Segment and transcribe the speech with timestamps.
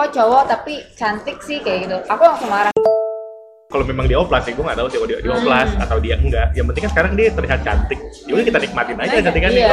[0.00, 1.96] kok cowok tapi cantik sih kayak gitu.
[2.08, 2.72] Aku langsung marah.
[3.70, 6.16] Kalau memang dia oplas sih gue nggak tahu sih kalau dia, dia oplas atau dia
[6.16, 6.48] enggak.
[6.56, 8.00] Yang penting kan sekarang dia terlihat cantik.
[8.24, 9.70] Yaudah kita nikmatin aja cantikannya iya.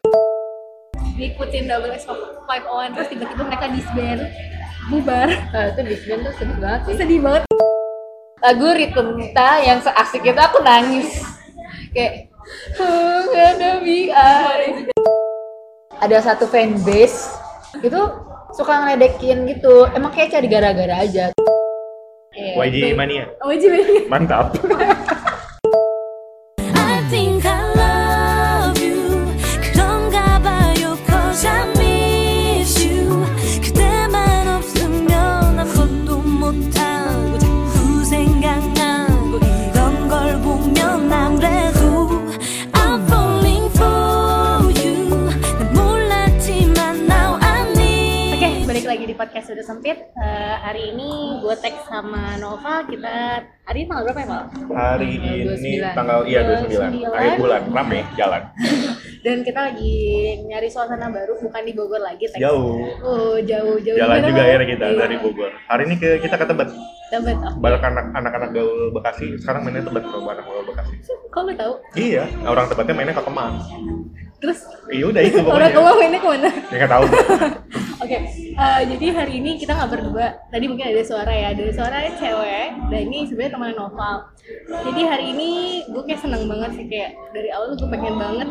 [1.17, 4.21] ngikutin double X 501 terus tiba-tiba mereka disband
[4.91, 5.29] bubar.
[5.49, 6.93] Nah, itu Big Bang tuh sedih banget sih.
[6.99, 7.43] Sedih banget.
[8.37, 11.23] Lagu Ritunta yang seasik itu aku nangis.
[11.95, 12.29] Kayak
[12.77, 14.91] "Oh, I."
[15.97, 17.33] ada satu fanbase
[17.81, 18.01] itu
[18.55, 19.87] suka ngeledekin gitu.
[19.91, 21.25] Emang kayak cari gara-gara aja.
[22.31, 23.25] Kayak, YG Mania.
[23.41, 24.53] Oh jadi mantap
[49.37, 49.97] podcast sudah sempit.
[50.17, 52.81] Eh, hari ini gue tag sama Nova.
[52.81, 53.37] Kita
[53.69, 54.43] hari ini tanggal berapa ya, Mal?
[54.73, 55.93] hari ini 29.
[55.93, 57.13] tanggal iya 29 29.
[57.13, 58.41] akhir bulan rame jalan
[59.25, 59.93] Dan kita lagi
[60.41, 62.25] nyari suasana baru, bukan di Bogor lagi.
[62.25, 62.39] tag.
[62.39, 63.93] jauh Oh, jauh, jauh.
[63.95, 64.99] jalan juga akhirnya kita Iya.
[64.99, 66.69] dari Bogor hari ini ke kita ke Tebet
[67.07, 67.37] Tebet.
[67.37, 67.59] oke.
[67.61, 70.95] balik anak anak-anak gaul Bekasi sekarang mainnya Tebet kalau anak gaul Bekasi
[71.29, 71.73] Kok lo tahu?
[71.93, 73.53] iya orang Tebetnya mainnya ke Kemang
[74.37, 74.59] Terus
[74.93, 76.49] iya udah itu orang pokoknya kamu mainnya ke mana?
[76.69, 77.05] ya nggak tahu
[77.97, 78.13] Oke,
[78.53, 80.37] eh, jadi hari ini kita nggak berdua.
[80.53, 82.93] Tadi mungkin ada suara ya, ada suara cewek.
[82.93, 84.15] Dan ini sebenarnya teman Noval.
[84.85, 85.49] Jadi hari ini
[85.89, 88.49] gue kayak seneng banget sih kayak dari awal gue pengen banget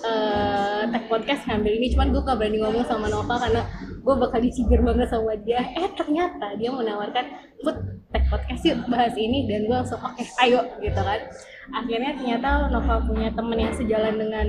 [0.00, 3.62] eh tag podcast ngambil ini, cuman gue gak berani ngomong sama Noval karena
[4.00, 5.60] gue bakal dicibir banget sama dia.
[5.76, 7.24] Eh ternyata dia menawarkan
[7.60, 7.76] put
[8.10, 11.20] tag podcast yuk bahas ini dan gue langsung oke ayo gitu kan.
[11.74, 14.46] Akhirnya ternyata Noval punya temen yang sejalan dengan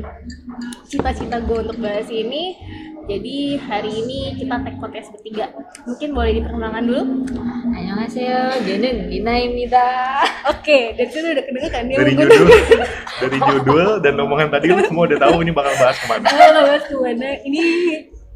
[0.86, 2.58] cita-cita gue untuk bahas ini.
[3.08, 5.48] Jadi hari ini kita tag podcast bertiga
[5.88, 7.04] mungkin boleh diperkenalkan dulu?
[7.72, 9.88] Annyeonghaseyo Jenen Ginaimida
[10.52, 12.48] oke dan itu udah kedengeran kan dia dari judul
[13.23, 16.26] dari judul dan omongan tadi lu semua udah tahu ini bakal bahas ke mana.
[16.28, 17.30] Gue bahas ke mana.
[17.48, 17.61] Ini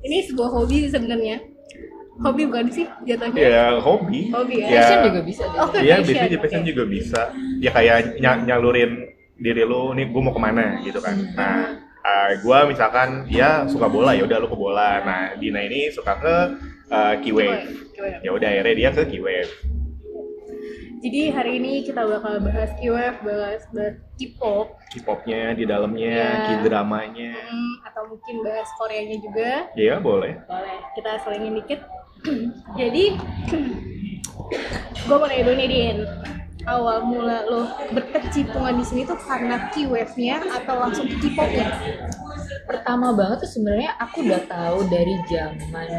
[0.08, 1.50] ini sebuah hobi sebenarnya
[2.20, 4.68] hobi bukan sih jatuhnya ya hobi Hobi ya?
[4.68, 6.42] Fashion ya juga bisa Iya, fashion, bisnis oke.
[6.44, 7.22] fashion juga bisa.
[7.64, 8.92] Ya kayak ny- nyalurin
[9.40, 11.18] diri lu, nih gue mau ke mana gitu kan.
[11.34, 15.02] Nah, uh, gue misalkan ya suka bola, ya udah lu ke bola.
[15.02, 16.36] Nah, Dina ini suka ke
[16.94, 17.66] uh, Kiwave.
[17.96, 18.20] Kiwave.
[18.22, 19.50] Ya udah akhirnya dia ke Kiwave.
[21.01, 26.62] Jadi hari ini kita bakal bahas K-Wave, bahas bahas K-pop K-popnya di dalamnya, Iya.
[26.62, 27.34] K-dramanya.
[27.34, 30.38] hmm, atau mungkin bahas Koreanya juga Ya boleh.
[30.45, 31.81] boleh kita selingin dikit
[32.79, 33.03] jadi
[35.07, 35.97] gue mau nanya dulu nih Din
[36.62, 41.73] awal mula lo berkecimpungan di sini tuh karena K-wave-nya atau langsung ke K-pop-nya?
[42.69, 45.89] Pertama banget tuh sebenarnya aku udah tahu dari zaman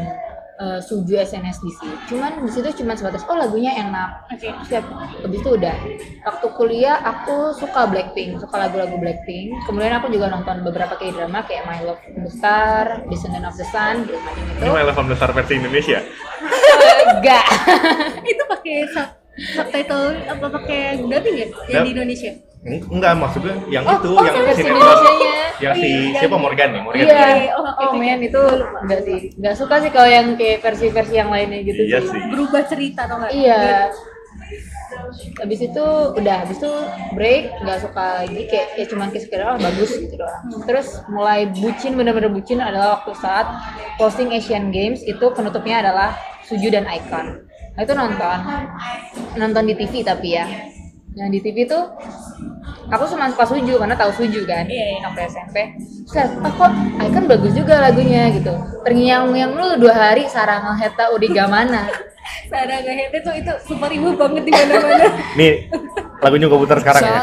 [0.59, 1.81] eh, Suju SNSD.
[2.09, 4.29] Cuman di situ cuma sebatas oh lagunya enak.
[4.29, 4.49] Oke.
[4.69, 4.85] Siap.
[5.23, 5.75] Habis itu udah.
[6.23, 9.65] Waktu kuliah aku suka Blackpink, suka lagu-lagu Blackpink.
[9.65, 13.67] Kemudian aku juga nonton beberapa K-drama kayak My Love from the Star, Descendant of the
[13.67, 14.61] Sun, gitu macam itu.
[14.61, 15.99] Ini My Love from the Star versi Indonesia.
[17.13, 17.45] Enggak.
[18.31, 21.47] Itu pakai sub- subtitle apa pakai dubbing ya?
[21.71, 22.31] Yang di Indonesia?
[22.63, 24.35] Eng- Enggak, maksudnya yang Oh, itu, oh, yang.
[24.39, 24.91] Indonesianya.
[25.59, 27.03] Yang si Oh, iya, siapa yang- Morgan ya, Morgan.
[27.03, 27.11] Iya.
[27.37, 27.51] iya.
[27.53, 28.41] Oh, oke, Oh men itu
[28.79, 29.19] enggak sih.
[29.35, 32.09] Enggak suka sih kalau yang kayak versi-versi yang lainnya gitu Iya sih.
[32.09, 32.21] sih.
[32.29, 33.31] Berubah cerita atau enggak?
[33.33, 33.61] Iya.
[35.35, 36.71] Habis itu udah, habis itu
[37.11, 40.41] break, nggak suka lagi kayak ya cuman kayak sekedar oh bagus gitu doang.
[40.63, 43.45] Terus mulai bucin bener-bener bucin adalah waktu saat
[43.95, 47.45] posting Asian Games itu penutupnya adalah Suju dan Icon.
[47.73, 48.37] Nah itu nonton,
[49.35, 50.45] nonton di TV tapi ya.
[51.13, 51.83] Yang di TV tuh
[52.93, 54.99] aku cuma suka suju karena tahu suju kan iya, iya.
[55.01, 55.57] sampai SMP.
[56.05, 56.71] Terus ah, kok
[57.09, 58.53] kan bagus juga lagunya gitu.
[58.85, 61.89] Terngiang yang lu dua hari sarang heta udah mana
[62.51, 65.05] sarang heta tuh itu super ibu banget di mana mana
[65.35, 65.53] nih
[66.23, 67.19] lagunya gue putar sekarang ya.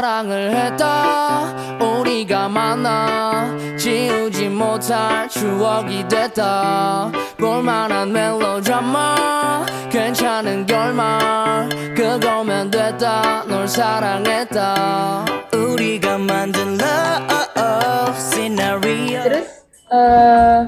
[2.30, 15.24] 했다 우리가 만나 지우지 못할 추억이 됐다 볼만한 멜로드라마 괜찮은 결말 그거면 됐다 널 사랑했다
[15.52, 20.62] 우리가 만든 love scenario terus eh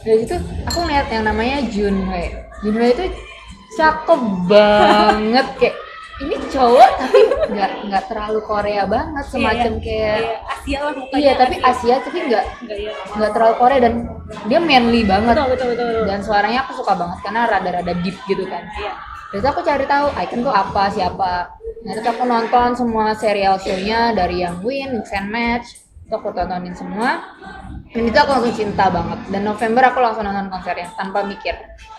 [0.00, 2.32] dari situ aku ngeliat yang namanya Junwei
[2.64, 3.04] Junwei itu
[3.76, 5.76] cakep banget kayak
[6.17, 7.19] ini cowok tapi
[7.51, 11.19] nggak nggak terlalu Korea banget semacam kayak Iya, Asia lah mukanya.
[11.19, 12.91] iya tapi Asia tapi nggak Enggak ya.
[13.13, 13.93] nggak terlalu Korea dan
[14.45, 16.05] dia manly banget Betul, betul, betul, betul.
[16.07, 18.93] dan suaranya aku suka banget karena rada-rada deep gitu kan Iya.
[19.25, 21.33] Terus aku cari tahu Icon tuh apa, siapa.
[21.83, 25.75] Nah, terus aku nonton semua serial show-nya dari yang Win, Mix and Match,
[26.05, 27.17] itu aku tontonin semua
[27.87, 31.55] dan itu aku langsung cinta banget dan November aku langsung nonton konsernya tanpa mikir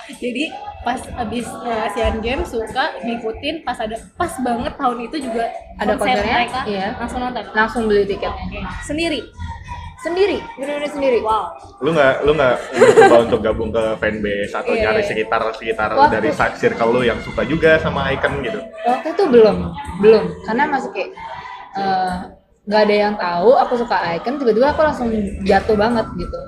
[0.06, 5.50] Jadi pas abis uh, Asian Games suka ngikutin pas ada pas banget tahun itu juga
[5.76, 6.86] Ada konser konsernya, mereka iya.
[6.94, 7.42] langsung nonton.
[7.50, 8.60] langsung beli tiketnya Oke.
[8.84, 9.20] Sendiri.
[9.98, 11.50] sendiri bener-bener sendiri Wow.
[11.82, 15.08] lu nggak lu nggak mencoba untuk gabung ke fanbase atau Iya, nyari iya.
[15.08, 19.56] sekitar sekitar Waktu- dari circle lu yang suka juga sama icon gitu waktu itu belum
[19.98, 21.10] belum karena masih kayak
[21.74, 22.12] eh,
[22.66, 25.08] nggak ada yang tahu aku suka icon tiba-tiba aku langsung
[25.42, 26.38] jatuh banget gitu.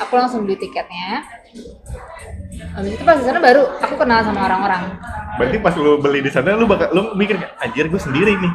[0.00, 1.20] Aku langsung beli tiketnya.
[2.74, 4.96] Habis itu pas di sana baru aku kenal sama orang-orang.
[5.36, 8.52] Berarti pas lu beli di sana lu bakal lu mikir anjir gue sendiri nih.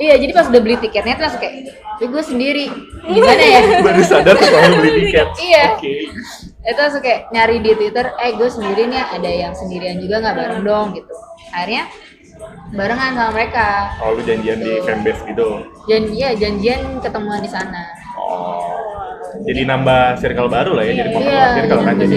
[0.00, 1.54] Iya jadi pas udah beli tiketnya tuh langsung kayak
[2.02, 2.66] "Ih, gue sendiri.
[3.06, 3.60] Gimana ya?
[3.86, 5.26] Baru sadar setelah lu beli tiket.
[5.38, 5.62] Iya.
[5.78, 5.92] oke.
[6.64, 10.34] Itu langsung kayak nyari di twitter eh gue sendiri nih ada yang sendirian juga nggak
[10.34, 10.86] bareng dong?
[10.98, 11.14] gitu.
[11.54, 11.86] Akhirnya
[12.70, 13.68] barengan sama mereka
[13.98, 15.48] oh lu janjian di fanbase gitu
[15.84, 17.84] dan iya janjian ketemuan di sana
[18.14, 18.72] oh
[19.42, 22.16] jadi nambah circle baru lah ya jadi Iya, popular iya circle kan jadi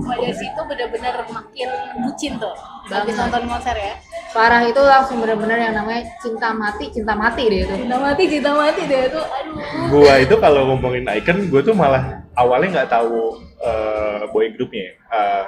[0.00, 1.68] Mulai dari situ bener-bener makin
[2.00, 2.50] bucin tuh.
[2.88, 3.94] Habis nonton konser ya.
[4.30, 8.50] parah itu langsung bener-bener yang namanya cinta mati cinta mati deh itu Cinta mati, cinta
[8.52, 9.20] mati deh itu.
[9.20, 9.58] Aduh.
[9.90, 15.42] gua itu kalau ngomongin icon gua tuh malah awalnya nggak tahu eh, boy groupnya Eh,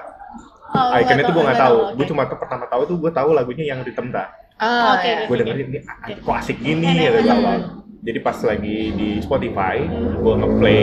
[0.73, 2.09] Oh, itu tahu, gua nggak tahu gua oke.
[2.09, 4.25] cuma tuh pertama tahu tuh gua tahu lagunya yang Rhythm Ta
[4.59, 5.17] oh, Oke, ya.
[5.19, 5.27] oke.
[5.27, 7.59] gue dengerin ini ah, kok asik gini ya dari awal
[8.01, 9.77] jadi pas lagi di Spotify
[10.17, 10.83] gue ngeplay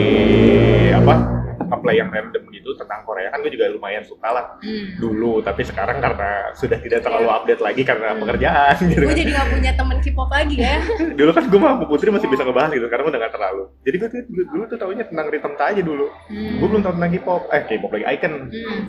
[0.94, 1.14] apa
[1.62, 4.96] ngeplay yang random gitu tentang Korea kan gue juga lumayan suka lah Hmm.
[4.96, 9.16] dulu tapi sekarang karena sudah tidak terlalu update lagi karena pekerjaan gitu Gue kan.
[9.16, 10.76] jadi gak punya temen K-pop lagi ya.
[11.18, 14.08] dulu kan gue sama Putri masih bisa ngebahas gitu sekarang udah gak terlalu jadi gue
[14.08, 16.56] tuh dulu, dulu tuh taunya tentang rhythm Ta aja dulu Hmm.
[16.56, 18.82] gue belum tahu tentang K-pop eh K-pop lagi Icon Hmm.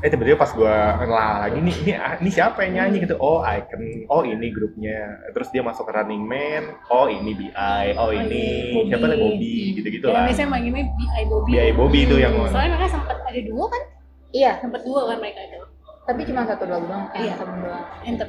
[0.00, 4.04] Eh tiba-tiba pas gue ngelah lagi nih ini, ini siapa yang nyanyi gitu oh Icon
[4.06, 4.98] oh ini grupnya
[5.32, 8.88] terus dia masuk ke Running Man oh ini BI oh ini Bobby.
[8.90, 11.22] siapa nih Bobby gitu gitu lah biasanya manggilnya B.I.
[11.24, 11.50] Bobby.
[11.50, 13.82] BI Bobby itu yang Soalnya mereka sempat ada dua kan?
[14.30, 15.58] iya Sempat dua kan mereka itu.
[16.04, 17.32] tapi cuma satu dua doang eh, Iya.
[17.38, 18.28] satu doang Enter.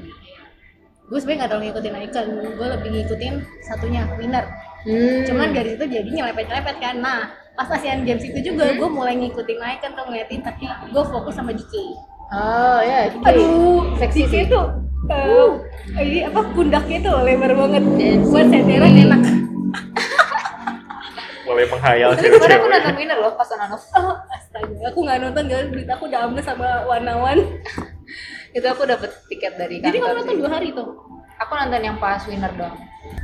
[1.05, 4.45] Gue sebenarnya gak terlalu ngikutin Icon, gue lebih ngikutin satunya Winner.
[4.81, 5.21] hmm.
[5.27, 6.95] Cuman dari situ jadi nyelepet-nyelepet kan.
[6.97, 8.77] Nah, pas Asian Games itu juga Hmm.
[8.77, 11.73] gue mulai ngikutin Icon tuh ngeliatin, tapi gue fokus sama GK.
[12.27, 14.65] oh ya jadi Aduh, seksi sih tuh
[15.05, 15.47] eh,
[15.95, 17.83] ini apa pundaknya tuh lebar banget.
[18.25, 19.05] Buat senderan Queen.
[19.05, 19.21] enak.
[21.45, 25.43] mulai menghayal tapi kemarin aku nonton winner loh pas nonton Oh, astaga, aku nggak nonton
[25.45, 27.37] guys, duit aku udah ambles sama warnawan.
[28.57, 30.87] itu aku dapet tiket dari kantor Jadi kamu nonton dua hari tuh?
[31.35, 32.75] aku nonton yang pas winner doang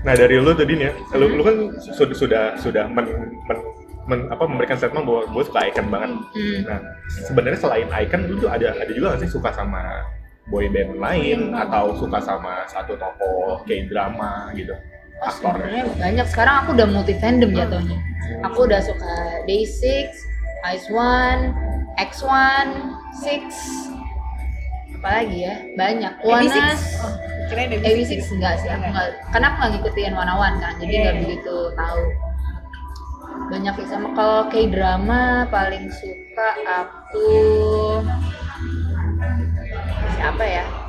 [0.03, 3.07] nah dari lu tuh Din ya lu, lu kan sudah sudah sudah men,
[3.47, 3.65] men-
[4.03, 6.11] men- apa memberikan statement bahwa gue suka Icon banget.
[6.31, 6.59] Hmm.
[6.63, 6.79] nah
[7.19, 9.81] sebenarnya selain Icon lu tuh ada ada juga nggak sih suka sama
[10.47, 11.53] boy band lain?
[11.53, 14.73] Atau suka sama satu tokoh kayak drama gitu
[15.17, 16.25] Oh, aktornya sebenarnya banyak.
[16.27, 17.97] Sekarang aku udah multi fandom jatuhnya
[18.41, 19.13] aku udah suka
[19.43, 20.09] Day6
[20.67, 21.53] Ice One
[21.95, 22.67] X1
[23.15, 23.43] Six.
[24.93, 25.55] Apalagi ya?
[25.73, 26.13] Banyak.
[26.19, 26.25] AB6?
[26.25, 27.13] Wanas Oh,
[27.47, 27.85] kirain AB6.
[27.85, 31.13] AB6 enggak sih aku enggak karena aku nggak ngikutin One One kan jadi Iya, nggak
[31.13, 31.21] iya.
[31.21, 32.01] begitu tahu
[33.51, 34.15] banyak sih sama.
[34.15, 37.29] Kalau kayak drama paling suka aku
[40.17, 40.80] siapa ya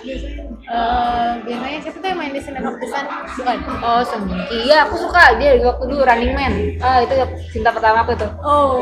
[0.00, 2.56] Eh, biasanya siapa tuh yang main di Sun?
[2.56, 3.56] Bukan.
[3.80, 4.56] Oh, Song Joong Ki.
[4.64, 6.52] Iya, aku suka dia waktu dulu Running Man.
[6.78, 7.14] Ah, itu
[7.50, 8.30] cinta pertama aku tuh.
[8.40, 8.80] Oh.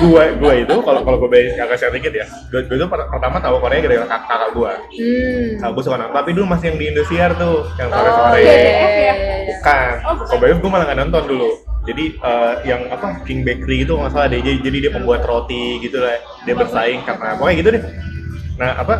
[0.00, 3.04] gue gue itu kalau kalau gue bayar agak share dikit ya gue gue tuh per-
[3.06, 5.46] pertama tahu Korea gara-gara kakak, kakak gue Hmm.
[5.60, 8.48] nah, gue suka nonton tapi dulu masih yang di Indosiar tuh yang Oh, sore-sore iya,
[8.48, 8.94] BBF iya, ya?
[8.96, 9.36] iya, iya.
[9.52, 11.48] bukan Oh, BBF gue malah nggak nonton dulu
[11.82, 15.62] jadi eh, yang apa King Bakery itu nggak salah deh jadi, jadi dia pembuat roti
[15.78, 17.82] gitu lah dia bersaing karena pokoknya gitu deh
[18.60, 18.94] nah apa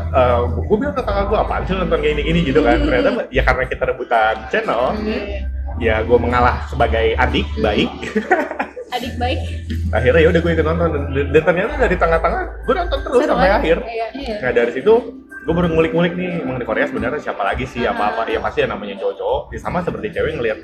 [0.56, 2.40] gue bilang ke kakak gue apaan sih nonton kayak gini-gini?
[2.48, 2.80] Gitu kan.
[2.80, 4.96] Ternyata ya karena kita rebutan channel
[5.76, 7.90] ya gue mengalah sebagai adik baik.
[8.90, 9.38] Adik baik.
[9.94, 13.30] akhirnya ya udah gue ikut nonton dan, dan ternyata dari tengah-tengah gue nonton terus Seru
[13.30, 13.58] sampai kan?
[13.62, 13.76] akhir.
[13.86, 14.06] Iya.
[14.18, 14.34] Iya.
[14.42, 14.92] nah dari situ
[15.46, 17.86] gue baru ngulik-ngulik nih emang di Korea sebenarnya siapa lagi sih?
[17.86, 18.26] Apa-apa?
[18.26, 19.54] Ya pasti yang namanya cowok-cowok.
[19.54, 20.58] Ya sama seperti cewek ngelihat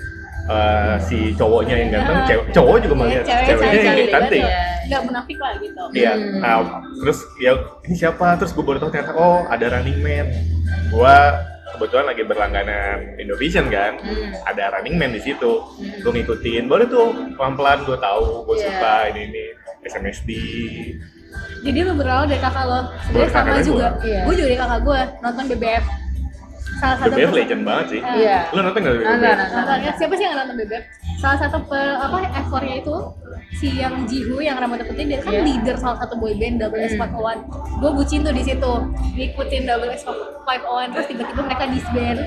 [0.47, 4.41] eh, si cowoknya yang ganteng cewek cowok juga Iya, melihat cewek ceweknya yang cantik, cantik
[4.41, 4.61] Iya.
[4.87, 5.83] Nggak munafik lah gitu.
[5.93, 6.39] Iya, Hmm.
[6.39, 6.57] nah,
[6.97, 8.27] terus ya ini siapa?
[8.37, 10.27] Terus gue baru tahu ternyata oh ada Running Man.
[10.89, 11.17] Gua
[11.69, 14.31] kebetulan lagi berlangganan Indovision kan, Hmm.
[14.45, 15.53] ada Running Man di situ.
[15.59, 15.99] Hmm.
[16.01, 18.65] Gue ngikutin, baru tuh pelan-pelan gue tahu, gue Iya.
[18.65, 19.45] suka ini ini
[19.83, 20.31] SNSD.
[21.63, 22.81] Jadi lu berawal dari kakak lo.
[23.03, 23.89] Sebenarnya sama juga.
[23.93, 24.07] gua.
[24.07, 24.21] Iya.
[24.23, 25.85] Gue juga dari kakak gue nonton BBF.
[26.77, 28.01] Salah satu per- legend banget sih.
[28.01, 28.39] Iya.
[28.51, 30.85] Lu nonton gak The Nonton, ya, siapa sih yang nggak nonton BBF?
[31.17, 32.97] Salah satu per, apa ekornya itu
[33.51, 35.43] si yang Jihu yang rambutnya putih dia kan Iya.
[35.43, 37.49] leader salah satu boy band Double S 501.
[37.81, 38.73] Gue bucin tuh di situ,
[39.15, 42.21] ngikutin Double S 501 terus tiba-tiba mereka disband.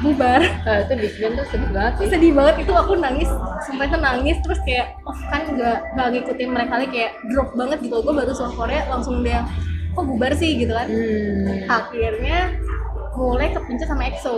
[0.00, 2.06] bubar Nah, itu disband tuh sedih banget sih.
[2.08, 3.28] sedih banget itu aku nangis
[3.60, 7.78] sumpah itu nangis terus kayak oh kan nggak nggak ngikutin mereka lagi kayak drop banget
[7.82, 9.44] gitu gue baru soal Korea langsung dia
[9.90, 11.68] kok bubar sih gitu kan Hmm.
[11.68, 12.38] akhirnya
[13.12, 14.36] mulai kepencet sama EXO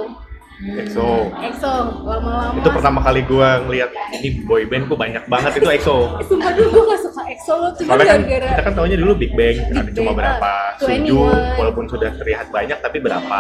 [0.62, 1.26] EXO.
[1.42, 1.74] EXO
[2.06, 5.96] lama-lama Itu pertama kali gua ngeliat ini boy band kok banyak banget itu EXO.
[6.30, 9.32] Sumpah dulu gue gak suka EXO loh cuma Soalnya kan kita kan tahunya dulu Big
[9.34, 11.58] Bang ada Big cuma Bang, berapa ah, Suju 21.
[11.58, 13.38] walaupun sudah terlihat banyak tapi berapa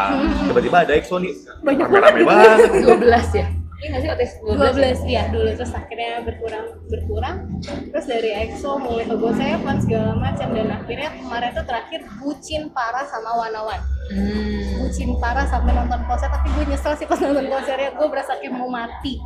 [0.50, 2.26] tiba-tiba ada EXO nih Banyak banget.
[2.26, 2.58] banget
[3.38, 3.46] 12 ya?
[3.82, 4.78] Iya nggak sih OTS 12?
[4.78, 5.50] 12 ya dulu.
[5.58, 7.36] Terus akhirnya berkurang berkurang.
[7.66, 10.48] Terus dari EXO mulai ke Seven segala macam.
[10.54, 13.82] Dan akhirnya kemarin tuh terakhir bucin parah sama Wanawan.
[14.12, 14.82] Hmm.
[14.82, 17.90] bucin parah sampai nonton konser tapi gue nyesel sih pas nonton konsernya.
[17.98, 19.18] Gue berasa kayak mau mati.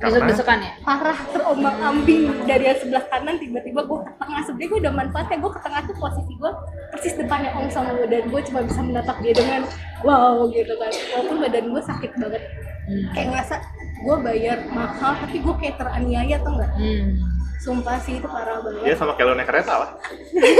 [0.00, 0.72] Besok-besokan ya?
[0.80, 4.40] parah terombang ambing dari yang sebelah kanan tiba-tiba gue ke tengah.
[4.48, 6.52] Sebenarnya gue udah manfaatnya gue ke tengah tuh posisi gue
[6.90, 8.08] persis depannya Ong sama gue.
[8.10, 9.62] Dan gue cuma bisa menatap dia dengan
[10.02, 10.90] wow gitu kan.
[11.14, 12.42] Walaupun badan gue sakit banget
[13.14, 13.54] kayak ngerasa
[14.00, 17.08] gue bayar mahal tapi gue kayak teraniaya tuh nggak Hmm.
[17.60, 19.90] Sumpah sih itu parah ya banget sama kayak lo naik kereta lah.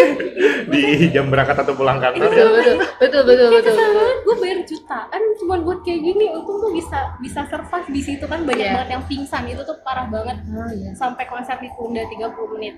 [0.73, 3.91] Di jam berangkat atau pulang kantor Betul, betul, betul, betul, Kayak betul, betul.
[3.91, 6.25] banget, gue bayar jutaan cuma buat kayak gini.
[6.31, 8.45] Untung tuh bisa bisa survive di situ kan.
[8.45, 8.73] Banyak Iya.
[8.77, 9.43] banget yang pingsan.
[9.47, 10.37] Itu tuh parah banget.
[10.47, 10.91] Oh iya.
[10.93, 12.21] sampai konser ditunda 30
[12.55, 12.77] menit.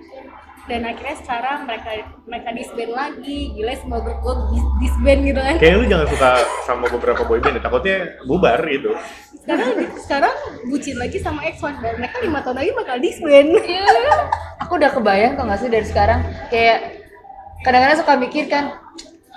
[0.62, 1.90] Dan akhirnya sekarang mereka
[2.22, 3.50] mereka disband lagi.
[3.52, 5.56] Gila semua grup gue dis- disband gitu kan.
[5.58, 6.30] Kayak lu jangan suka
[6.62, 8.94] sama beberapa boy band ya, takutnya bubar gitu.
[9.42, 13.48] Sekarang sekarang bucin lagi sama X1 dan mereka lima tahun lagi bakal disband.
[13.58, 13.82] Iya.
[14.60, 17.02] Aku udah kebayang kok nggak sih dari sekarang kayak
[17.60, 18.78] kadang-kadang suka mikir kan,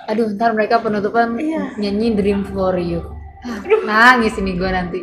[0.04, 1.76] aduh ntar mereka penutupan Iya.
[1.76, 3.02] nyanyi Dream for You.
[3.42, 3.60] Ah,
[4.14, 5.00] nangis ini gue nanti.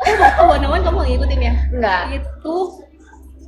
[0.00, 2.02] eh Wanawan kamu ngikutin ya Enggak.
[2.12, 2.56] itu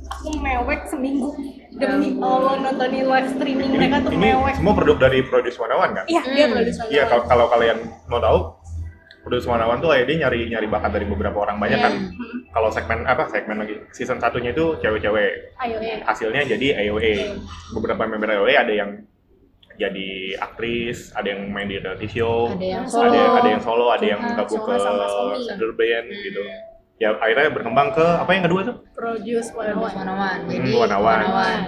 [0.05, 1.35] aku mewek seminggu
[1.73, 5.75] demi Allah nontonin live streaming ini, mereka tuh ini mewek semua produk dari Produce One
[5.75, 6.55] One kan iya dia Hmm.
[6.55, 8.39] produser iya kalau kalau kalian mau tahu
[9.25, 11.85] One One tuh kayak dia nyari nyari bakat dari beberapa orang banyak Iya.
[11.89, 11.93] kan.
[12.53, 15.31] Kalau segmen apa segmen lagi season satunya itu cewek-cewek.
[15.81, 17.13] Ya hasilnya jadi AOA
[17.73, 18.91] beberapa member AOA ada yang
[19.75, 23.11] jadi aktris ada yang main di reality show Ada yang Ada- solo.
[23.11, 24.75] ada, ada yang solo ada yang gabung ke
[25.51, 26.41] girl band gitu.
[26.95, 28.75] Ya akhirnya berkembang ke apa yang kedua tuh?
[28.95, 30.41] Produce Wanawan one.
[30.47, 30.71] Hmm,
[31.03, 31.65] one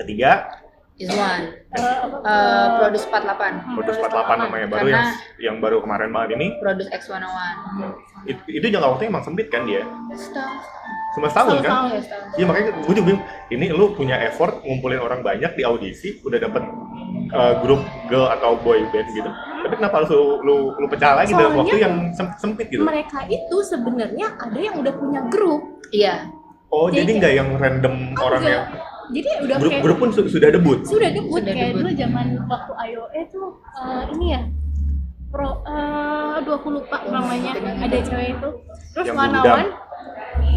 [0.00, 0.48] ketiga?
[0.96, 1.52] Is one.
[1.52, 5.06] Apa, Uh, eh, produce 48 Produce 48 namanya baru Karena- yang
[5.38, 6.46] yang baru kemarin banget ini.
[6.58, 7.56] Produce X101
[8.26, 9.86] itu, itu jangka waktunya emang sempit kan dia?
[10.12, 10.58] Setahun
[11.10, 11.70] cuma setahun kan?
[11.70, 11.90] Setahun.
[11.94, 16.18] ya Iya makanya gue juga bilang ini lu punya effort ngumpulin orang banyak di audisi
[16.22, 16.62] udah dapet
[17.30, 19.30] uh, grup girl atau boy band gitu.
[19.62, 22.82] Tapi kenapa lu lu, lu pecah lagi dalam Soalnya waktu yang sem- sempit gitu?
[22.82, 25.62] mereka itu sebenarnya ada yang udah punya grup.
[25.90, 26.30] Iya.
[26.70, 28.54] Oh jadi Jadi- nggak yang random orang Enggak.
[28.54, 28.66] yang
[29.10, 30.78] jadi udah grup kayak grup pun su- sudah debut?
[30.82, 31.82] Sudah debut Sudah kayak debut.
[31.82, 34.42] dulu zaman waktu IOE tuh eh, ini ya
[35.28, 38.48] pro eh aduh aku lupa namanya ada cewek itu.
[38.90, 39.66] Terus Yang Wanawan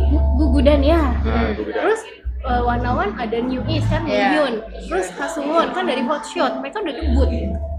[0.10, 1.02] Gu- Gugudan ya.
[1.20, 2.02] Nah beda terus
[2.44, 4.28] eh, Wanawan ada New East kan Iya.
[4.36, 7.30] Moon terus Kasuwon kan dari Hot Shot mereka udah debut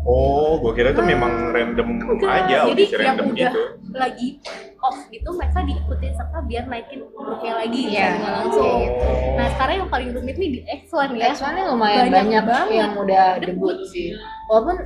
[0.05, 3.61] oh gue kira itu memang random Enggak, aja jadi yang random udah gitu
[3.95, 4.29] lagi
[4.79, 7.97] off gitu mereka diikutin serta biar naikin grupnya lagi Iya.
[7.97, 8.11] yeah.
[8.15, 9.35] dengan langsung Oh.
[9.35, 12.75] nah sekarang yang paling rumit nih di X1 ya X1 nya lumayan Banyak banyak, banget.
[12.75, 14.13] yang udah debut sih
[14.47, 14.77] walaupun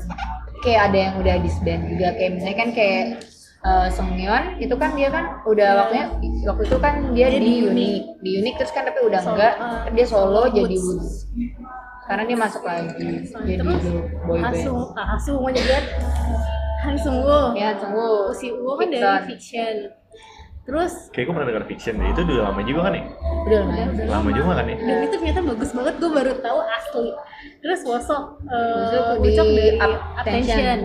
[0.59, 3.05] kayak ada yang udah disband juga kayak misalnya kan kayak
[3.65, 6.07] uh, Seungyeon itu kan dia kan udah waktunya
[6.47, 9.35] waktu itu kan dia, Dia di di unik di unik terus kan tapi udah Solo,
[9.35, 10.55] enggak uh, dia solo Woods.
[10.55, 11.09] jadi Woods
[12.09, 12.89] karena dia masuk lagi
[13.45, 13.85] jadi terus
[14.25, 14.55] boy band.
[14.97, 15.85] Hasung ah, mau nyebut
[16.79, 17.59] Han Sung Woo.
[17.59, 19.93] Ya tunggu si Woo kan dari Fiction.
[20.69, 23.05] Terus kayak gue pernah dengar fiction deh itu udah lama juga kan ya?
[23.49, 24.77] Udah lumayan udah lama juga kan ya?
[24.77, 27.07] Dan itu ternyata bagus banget gue baru tahu asli.
[27.65, 30.79] Terus Wosok uh, Wosok di dari Up- Attention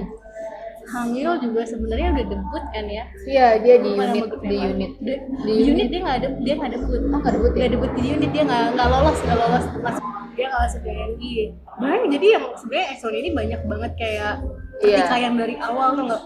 [0.93, 3.03] Hangil juga sebenarnya udah debut kan ya?
[3.25, 4.91] Iya dia di nama unit di unit.
[4.99, 5.87] Di, Di unit unit.
[5.89, 7.01] dia nggak ada dia nggak debut.
[7.03, 7.57] Oh nggak debut ya?
[7.57, 9.65] Nggak debut di unit dia nggak nggak lolos nggak lolos.
[9.79, 11.33] Masuk dia nggak masuk DNI
[11.73, 14.33] banyak jadi yang sebenarnya Exxon ini banyak banget kayak
[14.81, 14.97] Iya.
[14.99, 16.23] pertikaian dari awal tuh nggak?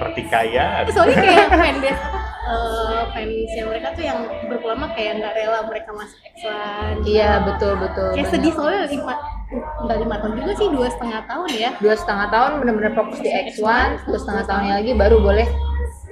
[0.00, 0.82] Pertikaian.
[0.88, 6.18] Soalnya kayak fanbase apa eh, fansnya mereka tuh yang berlama kayak nggak rela mereka masuk
[6.24, 8.34] Exxon iya betul betul kayak banyak.
[8.36, 9.14] sedih soalnya lima
[9.54, 11.70] nggak lima tahun juga sih dua setengah tahun ya.
[11.78, 15.48] Dua setengah tahun benar-benar fokus di X1 dua setengah tahunnya lagi baru boleh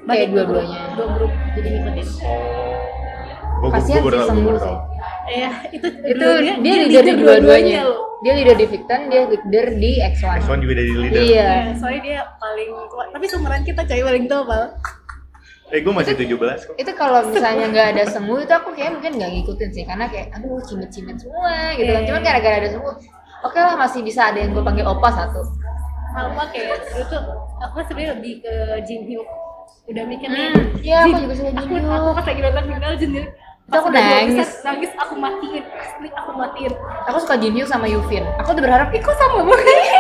[0.06, 0.80] kayak dua-duanya.
[0.94, 2.06] dua grup jadi ngikutin.
[3.62, 4.06] Gue kasihan sih
[4.42, 4.76] baru sih tahu
[5.30, 7.82] ya itu itu dia, leader di dua-duanya.
[8.22, 11.20] dia leader di Victon dia leader di X1 X1 juga jadi leader.
[11.22, 11.50] Iya.
[11.50, 12.70] Ya, soalnya dia paling
[13.14, 14.42] tapi seumuran kita cewek paling tua
[15.72, 16.36] eh gue masih 17
[16.68, 16.74] kok.
[16.76, 20.28] Itu kalau misalnya nggak ada Senggu itu aku kayak mungkin nggak ngikutin sih karena kayak
[20.36, 22.02] aduh cimit-cimit semua gitu kan.
[22.04, 22.92] Cuman gara-gara ada Senggu
[23.42, 25.40] oke lah masih bisa ada yang gue panggil opa satu.
[26.12, 27.22] Sama kayak dulu tuh
[27.64, 29.28] aku sebenarnya lebih ke Jin Hyuk.
[29.88, 30.52] Udah mikir nih.
[30.52, 33.78] Hmm, iya, aku juga suka aku Jin aku pas lagi nonton final Jin Itu pas
[33.80, 34.36] aku udah nangis.
[34.36, 34.90] besar, nangis.
[35.00, 36.72] aku matiin asli aku matiin.
[37.08, 39.92] Aku suka Jin Hyuk sama Yufin aku tuh berharap kok sama banget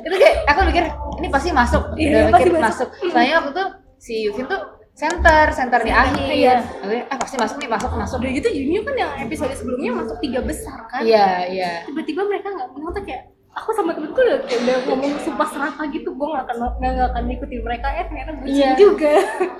[0.00, 0.84] itu kayak aku mikir
[1.20, 1.82] ini pasti masuk.
[2.00, 2.88] Iya, udah pasti mikir masuk.
[2.88, 3.12] masuk.
[3.12, 3.68] Soalnya waktu tuh
[4.00, 4.60] si Yufin tuh
[4.92, 6.56] center center di akhir iya.
[6.80, 10.16] Kayak, ah pasti masuk nih masuk masuk udah gitu Junio kan yang episode sebelumnya masuk
[10.18, 14.38] tiga besar kan iya iya tiba-tiba mereka nggak menang tuh kayak aku sama temenku udah
[14.40, 18.30] udah ngomong sumpah serapah gitu gue nggak akan nggak nggak akan ikutin mereka eh ternyata
[18.34, 18.70] bucin Iya.
[18.74, 19.12] juga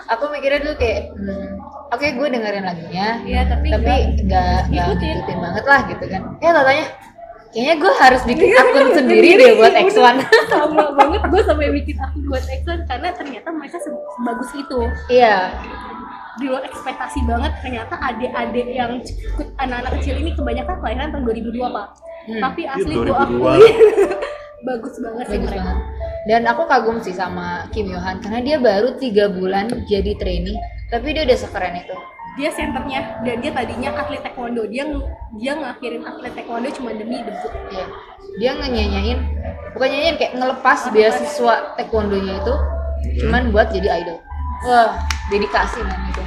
[0.09, 1.49] aku mikirnya dulu kayak hmm,
[1.91, 3.93] oke gue dengerin lagunya Iya, tapi tapi
[4.25, 5.05] nggak ngikutin.
[5.11, 6.87] ngikutin banget lah gitu kan ya katanya
[7.51, 12.17] kayaknya gue harus bikin akun sendiri deh buat X1 sama banget gue sampai bikin aku
[12.25, 14.81] buat Exxon karena ternyata mereka se- sebagus itu.
[15.09, 15.51] Iya.
[16.33, 21.59] Di luar ekspektasi banget ternyata adik-adik yang ikut anak-anak kecil ini kebanyakan kelahiran tahun 2002
[21.71, 21.89] pak.
[22.21, 22.37] Hmm.
[22.39, 23.17] tapi asli Iya, gue 2002.
[23.17, 23.61] akui
[24.61, 25.65] bagus banget sih bagus mereka.
[25.65, 25.79] banget.
[26.23, 30.61] Dan aku kagum sih sama Kim Yo Han karena dia baru tiga bulan jadi trainee
[30.87, 31.97] tapi dia udah sekeren itu
[32.41, 34.65] dia senternya dan dia tadinya atlet taekwondo.
[34.65, 34.89] Dia
[35.37, 37.87] dia ngakhirin atlet taekwondo cuma demi debut Iya.
[38.41, 39.19] dia ngenyanyain
[39.77, 42.55] bukan nyanyiin kayak ngelepas beasiswa taekwondonya itu
[43.21, 44.19] cuman buat jadi idol.
[44.65, 44.97] Wah
[45.29, 46.23] dedikasi man itu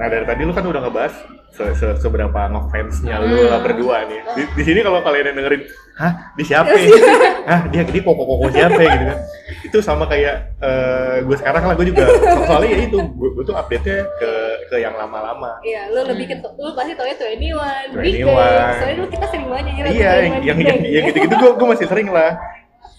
[0.00, 1.12] Nah dari tadi lu kan udah ngebahas
[1.52, 4.24] se se seberapa ngefansnya lu lah berdua nih.
[4.32, 5.62] Di, di sini kalau kalian yang dengerin,
[6.00, 6.72] hah di siapa?
[6.72, 6.88] ya?
[7.52, 9.18] hah dia koko koko siapa ya?" gitu kan?
[9.60, 13.44] Itu sama kayak eh, gue sekarang lah gue juga so- soalnya ya itu gue, gue
[13.44, 14.30] tuh update nya ke
[14.72, 15.60] ke yang lama-lama.
[15.60, 18.00] Iya, lu lebih ke lu pasti tau ya 21, 21.
[18.00, 18.72] Big Bang.
[18.80, 21.68] Soalnya dulu kita sering banget nyanyi Iya yang 21 yang yang, yang gitu-gitu gue gue
[21.76, 22.40] masih sering lah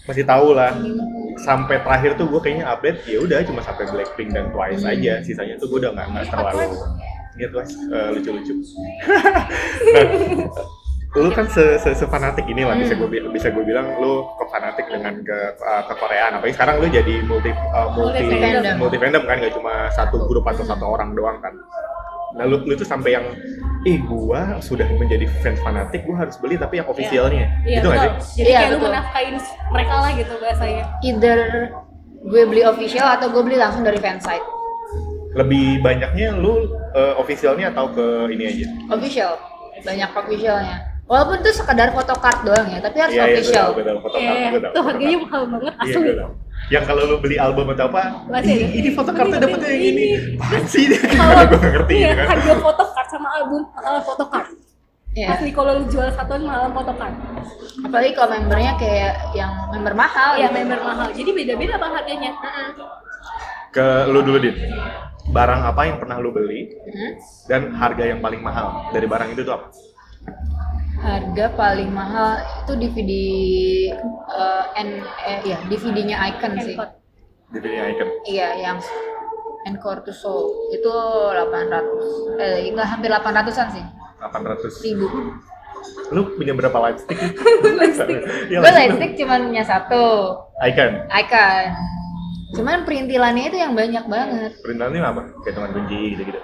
[0.02, 0.74] masih tahu lah
[1.38, 5.22] sampai terakhir tuh gue kayaknya update ya udah cuma sampai Blackpink dan Twice aja.
[5.22, 6.76] Sisanya tuh gue udah nggak nggak terlalu
[7.38, 8.54] Twice eh, lucu-lucu.
[9.92, 10.06] Nah
[11.12, 14.44] lu kan se, se, fanatik ini lah bisa gue bi- bisa gue bilang lu ke
[14.48, 16.40] fanatik dengan ke uh, ke Koreaan.
[16.40, 18.24] Apalagi sekarang lu jadi multi uh, multi
[18.80, 19.28] multi fandom.
[19.28, 21.52] kan gak cuma satu grup atau satu orang doang kan
[22.32, 23.26] nah lu, lu tuh sampai yang
[23.82, 27.46] ih gua sudah menjadi fans fanatik gua harus beli tapi yang officialnya.
[27.62, 28.22] Iya, gitu nggak betul.
[28.22, 28.36] sih?
[28.38, 28.88] Jadi Iya, kayak lu betul.
[28.88, 29.34] menafkain
[29.68, 30.84] mereka lah gitu bahasanya.
[31.02, 31.38] either
[32.22, 34.46] gue beli official atau gue beli langsung dari fansite
[35.32, 38.66] lebih banyaknya lu uh, officialnya atau ke ini aja?
[38.90, 39.32] Official.
[39.80, 40.76] Banyak officialnya.
[41.02, 43.66] Walaupun itu sekedar photocard doang ya tapi harus iya iya official.
[43.74, 43.98] gue tahu.
[43.98, 44.72] Foto Iya, gue tahu.
[44.72, 46.10] itu harganya mahal banget iya asli.
[46.14, 46.32] tahu
[46.68, 48.74] yang kalau lu beli album atau apa Masih "Ih, ada.
[48.74, 50.08] ini foto kartu Ini dapetnya yang ini ini.
[50.34, 54.46] apaan sih gue Kalau nggak ngerti iya, gitu kan harga photocard sama album uh, photocard.
[55.12, 55.26] Iya.
[55.28, 57.12] Asli kalau lu jual satuan malah photocard.
[57.78, 60.56] apalagi kalau membernya kayak yang member mahal Iya, gitu.
[60.56, 61.06] member mahal.
[61.10, 62.30] Jadi beda-beda apa harganya.
[63.70, 64.56] ke lu dulu dit
[65.26, 67.12] barang apa yang pernah lu beli Hmm?
[67.46, 69.66] dan harga yang paling mahal dari barang itu tuh apa
[71.02, 73.12] harga paling mahal itu DVD
[74.30, 74.88] eh, N
[75.26, 76.78] eh, ya DVD-nya Icon sih.
[77.52, 78.08] DVD icon.
[78.24, 78.78] Iya yang
[79.66, 80.72] Encore to Soul.
[80.72, 80.90] Itu
[81.34, 83.84] 800 eh enggak hampir 800-an sih.
[84.22, 85.06] 800 ribu.
[86.14, 87.18] Lu punya berapa lightstick
[88.50, 90.38] Iya, gue lightstick cuma punya satu.
[90.62, 91.10] Icon.
[91.10, 91.66] Icon.
[92.54, 94.52] Cuman perintilannya itu yang banyak banget.
[94.62, 95.22] Perintilannya apa?
[95.42, 96.40] Gantungan kunci gitu-gitu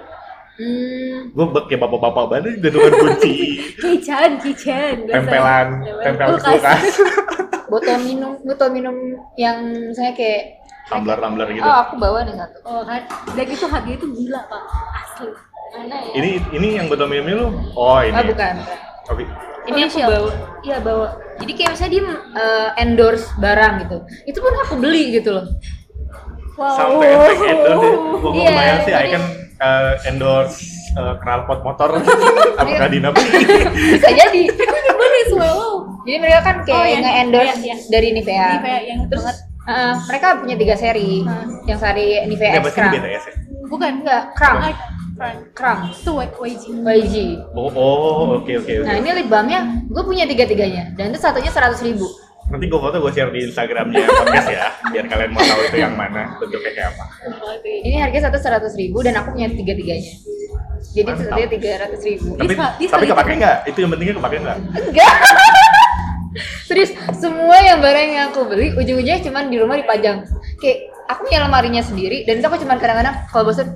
[0.59, 3.33] hmm, gue kayak bapak-bapak banget gantungan kunci.
[3.83, 4.95] Kichan, kichan.
[5.07, 5.67] tempelan
[6.03, 6.83] tempelan kulkas.
[7.71, 8.95] botol minum botol minum
[9.37, 9.61] yang
[9.93, 11.63] misalnya kayak tumbler tumbler gitu.
[11.63, 12.57] Oh aku bawa nih satu.
[12.65, 13.01] Oh kan,
[13.37, 14.63] dan itu harganya itu gila pak,
[14.99, 15.29] asli.
[15.69, 16.11] mana ya?
[16.17, 17.47] Ini ini yang betul minum lu?
[17.77, 18.75] Oh ini ah bukan bukan.
[19.09, 19.23] Oke.
[19.69, 20.31] ini aku bawa.
[20.65, 21.07] Iya bawa.
[21.39, 22.03] Jadi kayak misalnya dia
[22.35, 23.97] eh, endorse barang gitu.
[24.25, 25.45] Itu pun aku beli gitu loh.
[26.59, 26.75] Wow.
[26.75, 27.87] sampai efek endorse
[28.19, 29.23] gue Iya, sih jadi- icon
[29.59, 31.89] eh, endorse eh, knalpot motor.
[32.59, 33.45] Apakah Dina beli
[33.93, 34.43] bisa jadi.
[34.49, 35.99] Ya swallow?
[36.07, 37.87] jadi mereka kan kayak Oh, yang- nge-endorse iya, iya.
[37.87, 38.47] dari Nivea.
[38.55, 39.37] Nivea yang terus banget.
[39.67, 41.11] eh, mereka punya tiga seri.
[41.21, 41.47] Hmm.
[41.63, 43.33] yang seri Nivea ya pasti Extra BTS ya
[43.67, 44.75] Bukan, enggak Frank.
[45.51, 46.63] Krang Itu YG.
[46.79, 47.15] YG
[47.51, 48.87] oh oh oke oke oke.
[48.87, 52.07] Nah ini lip balmnya gue punya tiga tiganya dan itu satunya seratus ribu
[52.49, 55.93] nanti gue foto gue share di Instagramnya podcast ya biar kalian mau tahu itu yang
[55.93, 57.05] mana bentuknya kayak apa.
[57.61, 60.13] Ini harga satu seratus ribu dan aku punya tiga tiganya.
[60.89, 62.29] Jadi satunya tiga ratus ribu.
[62.33, 63.57] Tapi bisa tapi kepake nggak?
[63.69, 64.57] Itu yang pentingnya kepake nggak?
[64.89, 65.15] Enggak.
[66.69, 70.25] Serius semua yang barang yang aku beli ujung-ujungnya cuman di rumah dipajang.
[70.57, 73.67] Kayak aku punya lemarinya sendiri dan itu aku cuman kadang-kadang kalau bosan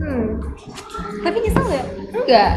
[0.00, 0.40] hmm
[1.24, 1.86] Tapi nyesel nggak?
[2.28, 2.52] Enggak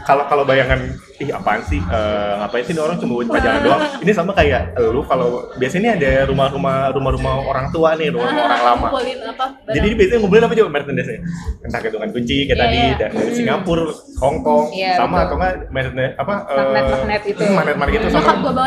[0.00, 0.78] kalau kalau bayangan
[1.18, 3.80] ih apaan sih Eh, ngapain sih ini orang cuma buat pajangan doang?
[4.06, 8.86] Ini sama kayak lu kalau biasanya ada rumah-rumah rumah-rumah orang tua nih rumah-rumah orang lama.
[8.86, 10.70] apa jadi ini biasanya ngumpulin apa coba?
[10.70, 11.18] Merchandise nya
[11.60, 13.84] entah gantungan kunci kayak Iya, tadi da- dari Singapura
[14.22, 15.26] Hong Kong Iya, sama betul.
[15.26, 17.42] atau enggak merchandise apa eh, Magnet-magnet itu.
[17.42, 18.64] hmm, magnet-magnet itu nyokap sama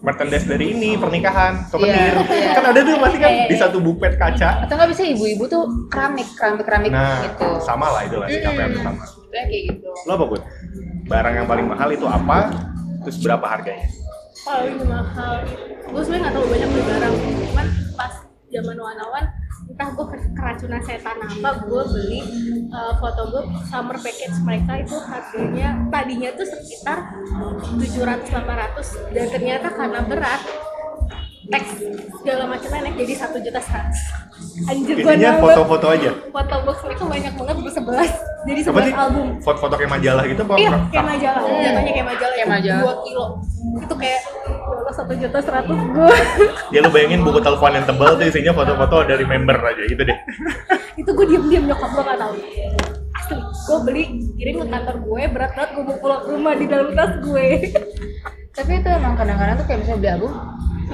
[0.00, 2.14] merchandise dari ini pernikahan souvenir.
[2.14, 2.50] Iya, iya.
[2.54, 3.60] kan ada tuh pasti kan Iya, di iya.
[3.60, 4.50] satu buklet kaca.
[4.64, 7.48] Atau nggak bisa ibu-ibu tuh keramik keramik keramik nah gitu.
[7.60, 9.90] sama lah itu lah sikapnya hampir sama Sebenarnya kayak gitu.
[10.10, 10.42] Lo apa bud
[11.06, 12.50] barang yang paling mahal itu apa?
[13.06, 13.86] Terus berapa harganya?
[14.42, 15.46] Paling mahal.
[15.86, 17.14] Gue sebenarnya nggak terlalu banyak beli barang.
[17.46, 18.14] Cuman pas
[18.50, 19.26] zaman one
[19.70, 22.20] entah gue keracunan setan apa gue beli
[22.74, 26.98] uh, foto gue summer package mereka itu harganya tadinya tuh sekitar
[27.78, 30.42] 700-800 dan ternyata karena berat
[31.50, 31.70] teks
[32.22, 34.00] segala macam naik jadi satu juta seratus
[34.70, 38.10] anjir gue isinya foto-foto aja foto box mereka banyak banget bersebelas
[38.46, 41.42] jadi apa sebelas album foto-foto kayak majalah gitu apa Iya, kayak majalah.
[41.44, 41.60] Oh.
[41.60, 42.34] Jatuhnya kayak majalah.
[42.36, 42.80] Kayak majalah.
[42.80, 43.26] Dua kilo.
[43.84, 44.20] Itu kayak
[44.80, 46.16] ya satu juta seratus gue.
[46.74, 50.18] ya lu bayangin buku telepon yang tebal tuh isinya foto-foto dari member aja gitu deh
[51.00, 52.34] itu gue diem-diem nyokap gue gak tahu.
[53.16, 54.04] Asli, gue beli
[54.40, 57.46] kirim ke kantor gue berat-berat gue mau pulang rumah di dalam tas gue.
[58.56, 60.32] tapi itu emang kadang-kadang tuh kayak misalnya beli album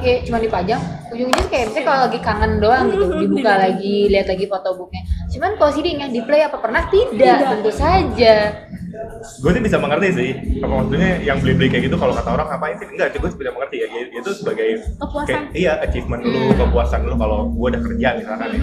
[0.01, 0.83] kayak cuma dipajang
[1.13, 3.63] ujung-ujungnya kayak misalnya kalau lagi kangen doang gitu dibuka iya.
[3.69, 7.51] lagi lihat lagi foto booknya cuman kalau CD-nya di play apa pernah tidak Tidak.
[7.51, 8.35] tentu saja
[9.37, 12.75] gue sih bisa mengerti sih apa maksudnya yang beli-beli kayak gitu kalau kata orang ngapain
[12.77, 15.27] sih enggak gue bisa mengerti ya itu sebagai Kepuasan.
[15.27, 18.61] kayak, iya achievement dulu kepuasan dulu kalau gue udah kerja misalkan ya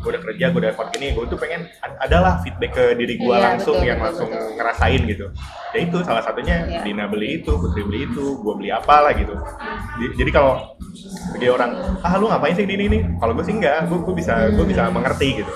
[0.00, 3.14] gue udah kerja gue udah effort gini gue tuh pengen ad- adalah feedback ke diri
[3.16, 4.50] gue Iya, langsung betul, yang betul, langsung betul.
[4.56, 5.26] ngerasain gitu
[5.70, 6.80] ya itu salah satunya Iya.
[6.82, 9.34] Dina beli itu Putri beli itu gue beli apa lah gitu
[9.96, 10.76] Di- jadi kalau
[11.30, 14.50] bagi orang ah lu ngapain sih ini ini kalau gue sih enggak gue gue bisa
[14.50, 15.52] gue bisa mengerti gitu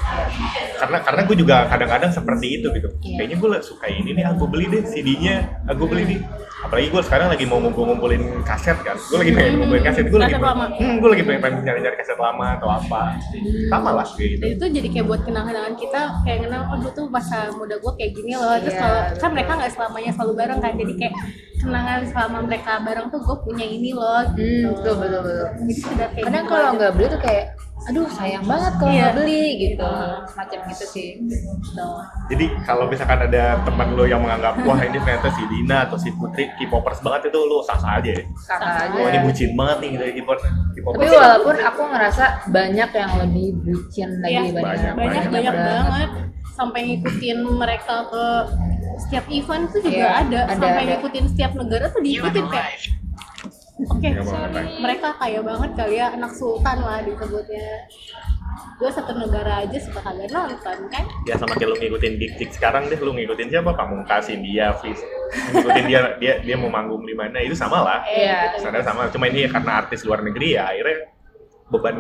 [0.75, 3.15] karena karena gue juga kadang-kadang seperti itu gitu Iya.
[3.19, 6.21] kayaknya gue suka ini ah gue beli deh CD-nya gue beli nih
[6.65, 10.37] apalagi gue sekarang lagi mau ngumpul-ngumpulin kaset kan gue lagi pengen ngumpulin kaset gue lagi
[10.41, 10.65] lama.
[10.73, 13.21] hmm, gue lagi pengen, pengen nyari-nyari kaset lama atau apa
[13.69, 16.91] sama lah kayak gitu Dan itu jadi kayak buat kenang-kenangan kita kayak kenal oh dulu
[16.93, 18.57] tuh masa muda gue kayak gini loh.
[18.61, 20.73] Terus kalau kan mereka nggak selamanya selalu bareng kan.
[20.77, 21.15] Jadi kayak
[21.61, 24.23] kenangan selama mereka bareng tuh gue punya ini loh.
[24.25, 24.69] hmm, Gitu.
[24.73, 27.45] betul betul betul Jadi sudah kayak kadang gitu kalau nggak beli tuh kayak
[27.85, 29.13] aduh sayang banget kalau Iya.
[29.13, 29.85] beli gitu
[30.31, 31.89] macam gitu sih Gitu.
[32.27, 36.09] jadi kalau misalkan ada teman lo yang menganggap wah ini ternyata si Dina atau si
[36.11, 39.91] Putri K-popers banget itu lo sah-sah aja ya kakak aja wah ini bucin banget nih
[39.97, 44.97] dari K-popers tapi K-popers walaupun aku ngerasa banyak yang lebih bucin lagi Iya, banyak, aku.
[44.97, 46.11] banyak banyak banyak banget
[46.51, 48.25] sampai ngikutin mereka ke
[48.97, 50.89] setiap event tuh juga Iya, ada, ada, sampai ada.
[50.89, 52.79] ngikutin setiap negara tuh diikutin kayak
[53.75, 57.69] oke Iya banget, mereka kaya banget kali ya anak sultan lah disebutnya.
[58.75, 61.05] Gue satu negara aja suka kagak nonton kan?
[61.27, 63.75] Ya sama kayak lu ngikutin gig gig sekarang deh lu ngikutin siapa?
[63.75, 64.99] Pamungkas India Fis
[65.55, 68.01] ngikutin dia dia dia mau manggung di mana itu sama lah.
[68.07, 68.55] Iya.
[68.59, 71.11] sebenarnya sama cuma ini karena artis luar negeri ya akhirnya
[71.71, 71.97] beban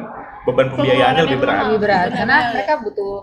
[0.46, 1.58] beban pembiayaannya lebih berat.
[1.66, 2.18] Lebih berat Benar.
[2.22, 3.14] karena mereka butuh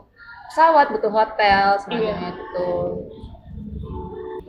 [0.51, 2.15] pesawat butuh hotel semacam Iya.
[2.35, 2.69] itu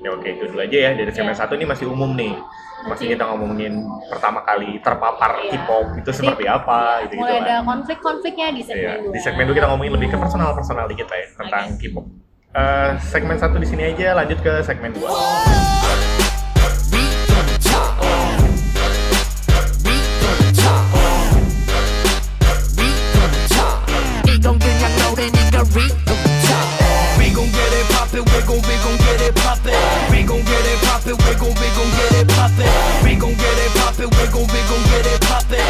[0.02, 1.40] ya oke itu dulu aja ya dari segmen Iya.
[1.46, 2.34] satu ini masih umum nih
[2.82, 5.54] masih kita ngomongin pertama kali terpapar Iya.
[5.54, 9.20] K-pop itu seperti apa gitu gitu mulai ada kan konflik-konfliknya di segmen Iya, dua di
[9.22, 12.06] segmen dua kita ngomongin lebih ke personal personal dikit lah ya tentang K-pop
[12.52, 15.08] Eh, segmen satu di sini aja lanjut ke segmen dua
[25.72, 26.11] Beat
[31.02, 32.70] poppin', we gon' we gon' get it poppin'.
[33.02, 35.66] We gon' get it poppin', we gon' we gon' get it poppin'.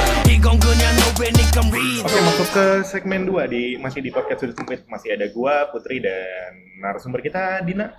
[0.93, 1.09] No
[2.03, 6.03] Oke, masuk ke segmen dua di masih di podcast sudut sempit masih ada gua, Putri
[6.03, 7.95] dan narasumber kita Dina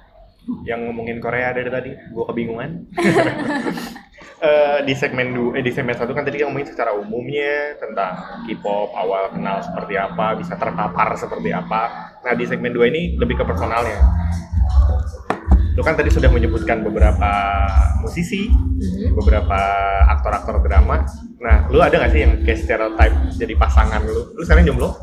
[0.68, 1.92] yang ngomongin Korea dari tadi.
[2.14, 2.94] Gua kebingungan.
[4.44, 8.44] Uh, di segmen du eh, di segmen satu kan tadi kita ngomongin secara umumnya tentang
[8.46, 13.40] K-pop awal kenal seperti apa bisa terpapar seperti apa nah di segmen dua ini lebih
[13.40, 14.00] ke personalnya
[15.74, 17.32] lu kan tadi sudah menyebutkan beberapa
[18.06, 18.46] musisi
[19.18, 19.58] beberapa
[20.14, 21.02] aktor-aktor drama.
[21.42, 24.38] Nah lu ada gak sih yang kayak stereotype jadi pasangan lu?
[24.38, 24.94] Lu sekarang jomblo?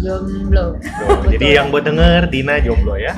[0.00, 0.80] Jomblo.
[1.28, 3.12] Jadi yang buat denger Dina jomblo ya.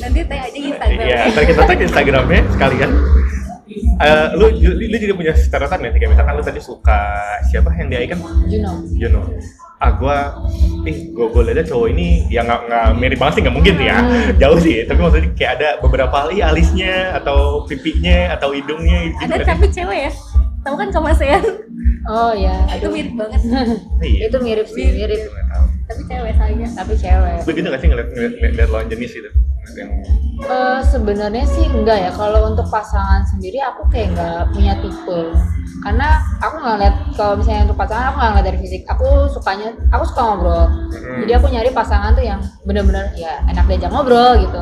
[0.00, 1.04] Nanti tag aja Instagram.
[1.04, 2.90] Iya, ntar kita tag Instagramnya sekalian.
[3.98, 6.00] Eh, lu, lu, lu juga punya stereotip nggak sih?
[6.00, 7.00] Kayak misalkan lu tadi suka
[7.50, 8.18] siapa yang di Icon?
[8.48, 8.72] Juno.
[8.96, 9.22] Juno.
[9.78, 10.34] Ah, gua,
[10.82, 13.96] ih, gua, gua liatnya cowok ini yang nggak nggak mirip banget sih, nggak mungkin ya,
[14.42, 14.82] jauh sih.
[14.82, 19.14] Tapi maksudnya kayak ada beberapa kali alisnya atau pipinya atau hidungnya.
[19.14, 19.54] gitu ada kan.
[19.54, 20.12] tapi cewek ya?
[20.66, 21.42] Tahu kan kemasean
[22.08, 23.40] oh ya itu mirip banget.
[24.04, 24.30] Iya.
[24.30, 25.20] itu mirip sih mirip.
[25.88, 26.66] tapi cewek saja.
[26.84, 27.38] Tapi cewek.
[27.44, 29.30] Lu gitu nggak sih ngeliat, ngeliat, ngeliat, ngeliat lawan jenis gitu?
[29.76, 29.90] Yang
[30.38, 32.10] Eh, sebenarnya sih enggak ya.
[32.14, 35.20] Kalau untuk pasangan sendiri aku kayak nggak punya tipe
[35.78, 38.82] karena aku nggak lihat kalau misalnya untuk pasangan aku nggak ngeliat dari fisik.
[38.90, 40.64] Aku sukanya aku suka ngobrol.
[41.24, 44.60] Jadi aku nyari pasangan tuh yang bener-bener ya enak diajak ngobrol gitu.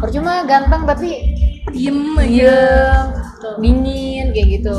[0.00, 1.36] Percuma ganteng tapi
[1.72, 2.56] diem aja.
[3.40, 4.76] diem dingin kayak gitu.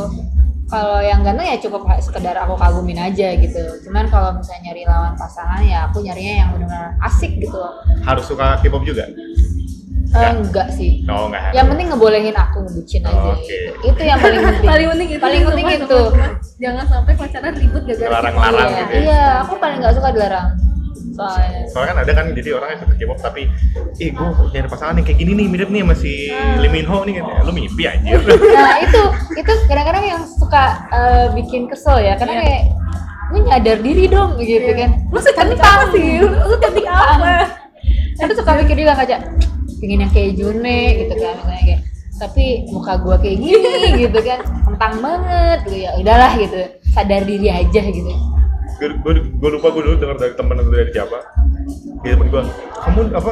[0.72, 3.64] Kalau yang ganteng ya cukup sekedar aku kagumin aja gitu.
[3.84, 7.58] Cuman kalau misalnya nyari lawan pasangan ya aku nyarinya yang benar-benar asik gitu.
[7.58, 7.74] Loh
[8.06, 9.10] harus suka K-pop juga?
[10.12, 10.32] Eh, Nggak.
[10.38, 11.56] enggak sih Oh, enggak harus.
[11.56, 13.40] yang penting ngebolehin aku ngebucin aja Oke.
[13.42, 13.72] gitu.
[13.88, 16.02] itu yang paling penting paling penting itu paling sih, penting teman, itu
[16.60, 19.00] jangan sampai pacaran ribut gara-gara Larang-larang iya, gitu ya.
[19.02, 20.48] iya aku paling nggak suka dilarang
[21.12, 23.42] soalnya Soalnya kan ada kan jadi orang yang suka K-pop tapi
[23.98, 26.14] ih gue nyari pasangan yang kayak gini nih mirip nih sama si
[26.58, 27.42] Lee Min Ho nih katanya.
[27.42, 28.20] Lu mimpi anjir.
[28.50, 29.02] nah itu
[29.34, 32.42] itu kadang-kadang yang suka eh, bikin kesel ya karena Iya.
[32.42, 32.64] kayak
[33.28, 37.48] lu nyadar diri dong gitu kan lu secantik apa sih lu cantik apa
[38.18, 39.18] aku suka mikir juga kaca
[39.82, 40.62] pengen yang kayak June
[41.02, 41.80] gitu kan kayak
[42.22, 43.74] tapi muka gua kayak gini
[44.06, 44.46] gitu kan.
[44.62, 45.92] Kentang banget gitu ya.
[45.98, 46.62] Udahlah gitu.
[46.94, 48.14] Sadar diri aja gitu.
[48.82, 51.41] Gue lupa gue dulu dengar dari temen gue dari siapa
[52.02, 52.44] dia temen gue
[52.82, 53.32] kamu apa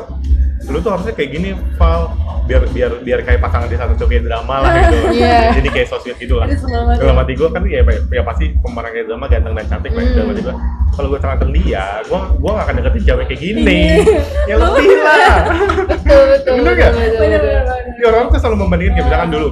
[0.69, 2.13] lu tuh harusnya kayak gini Val
[2.45, 4.97] biar biar biar kayak pasangan di satu kayak drama lah gitu.
[5.21, 5.53] Iya.
[5.53, 6.49] jadi kayak sosmed gitu lah.
[6.97, 10.13] Dalam hati gue kan ya, ya pasti pemeran kayak drama ganteng dan cantik Hmm.
[10.13, 10.55] dalam hati gue
[10.89, 13.81] kalau gue ganteng dia gue gue gak akan deketin cewek kayak gini.
[14.45, 15.37] Ya lebih lah
[15.93, 17.41] betul betul Bener betul, Bener,
[17.87, 19.49] Ini orang tuh selalu membandingkan kayak misalkan dulu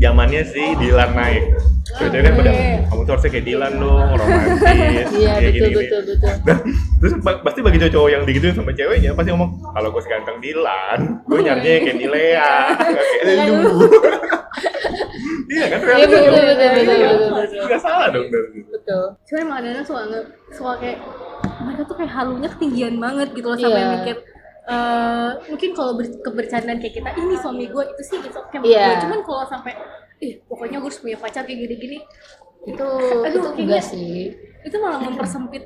[0.00, 1.44] zamannya si Dilan naik
[1.90, 2.78] Cewek-cewek kan pada Iya.
[2.86, 4.58] kamu tuh harusnya kayak Dilan dong romantis
[5.18, 6.34] iya kayak betul gini-gini." betul betul
[7.00, 11.38] terus pasti bagi cowok yang digituin sama ceweknya pasti ngomong kalau gue seganteng Dilan, gue
[11.40, 13.72] nyarinya kayak Nilea, nggak kayak lu.
[15.48, 15.78] iya kan?
[15.82, 18.26] iya betul betul betul betul Iya, betul betul Nggak salah dong
[18.70, 20.02] betul cuma emang ada suka
[20.50, 20.98] suka kayak
[21.60, 23.90] mereka tuh kayak halunya ketinggian banget gitu loh sampai Iya.
[23.96, 24.16] mikir
[24.62, 28.86] eh mungkin kalau ber, kebercandaan kayak kita ini suami gue itu sih gitu kayak Iya.
[28.86, 29.72] gue cuman kalau sampai
[30.18, 31.98] ih pokoknya gue harus punya pacar kayak gini-gini.
[32.62, 34.36] Itu Aduh, itu kayaknya- enggak sih.
[34.60, 35.64] itu malah mempersempit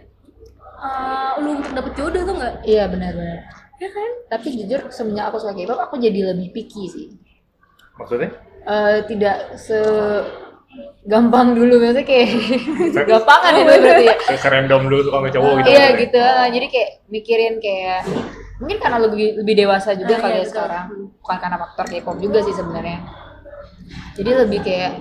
[0.76, 3.42] eh, lu untuk dapet jodoh tuh nggak iya benar-benar
[3.74, 4.10] ya kan?
[4.30, 7.06] Tapi jujur semenjak aku suka K-pop aku jadi lebih picky sih.
[7.94, 8.30] Maksudnya?
[8.64, 9.76] Eh, tidak se
[11.04, 12.28] gampang dulu maksudnya kayak
[13.10, 14.16] gampangan itu berarti ya.
[14.20, 15.68] Kayak serendom dulu suka sama cowok gitu.
[15.68, 16.22] iya gitu.
[16.52, 18.00] Jadi kayak mikirin kayak
[18.56, 20.52] mungkin karena lebih lebih dewasa juga Ah, kali iya, ya betul.
[20.52, 20.86] sekarang
[21.16, 22.98] bukan karena faktor K-pop juga sih sebenarnya
[24.14, 24.92] jadi lebih kayak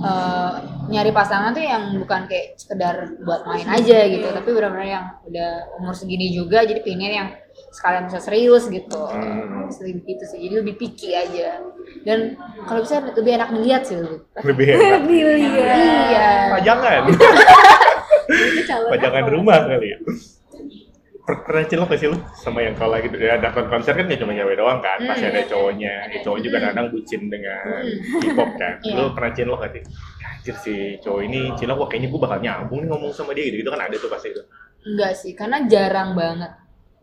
[0.00, 0.52] eh,
[0.84, 5.50] nyari pasangan tuh yang bukan kayak sekedar buat main aja gitu tapi benar-benar yang udah
[5.76, 7.28] umur segini juga jadi pengen yang
[7.70, 9.68] sekalian bisa serius gitu Hmm.
[9.70, 11.60] lebih gitu sih jadi lebih picky aja
[12.02, 15.00] dan kalau bisa lebih enak dilihat sih lebih Lebih enak.
[15.08, 17.02] iya Pajangan.
[18.90, 19.98] Pajangan rumah kali ya.
[21.24, 24.20] Per- Pernah cilok gak sih lu sama yang kalau gitu ya datang konser kan gak
[24.20, 27.80] cuma cewek doang kan pasti ada cowoknya ya cowok juga kadang bucin dengan
[28.20, 28.92] K-pop kan Iya.
[28.94, 29.82] lu pernah cilok gak sih
[30.20, 33.44] "Ya, anjir si cowok ini cilok wah kayaknya gue bakal nyambung nih ngomong sama dia
[33.44, 34.42] gitu, gitu kan ada tuh pasti itu
[34.84, 36.52] Enggak sih, karena jarang banget.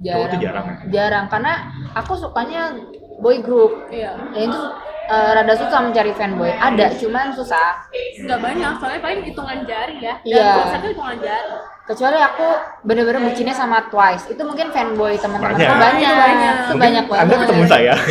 [0.03, 0.37] Oh, itu Jarang.
[0.37, 0.75] jarang ya?
[0.93, 1.53] Jarang karena
[1.93, 2.77] aku sukanya
[3.17, 3.89] boy group.
[3.89, 4.61] iya Ya itu
[5.11, 6.47] eh, rada susah mencari fanboy.
[6.49, 7.83] Ada, cuman susah.
[8.21, 10.49] nggak banyak soalnya paling hitungan jari ya dan Iya.
[10.57, 12.47] konsernya hitungan jari Kecuali aku
[12.81, 14.31] bener-bener bucinnya sama Twice.
[14.31, 15.67] Itu mungkin fanboy teman-teman Banyak.
[15.67, 16.13] aku banyak.
[16.15, 16.55] Banyak.
[16.79, 17.23] Banyak banget.
[17.27, 17.93] anda ketemu saya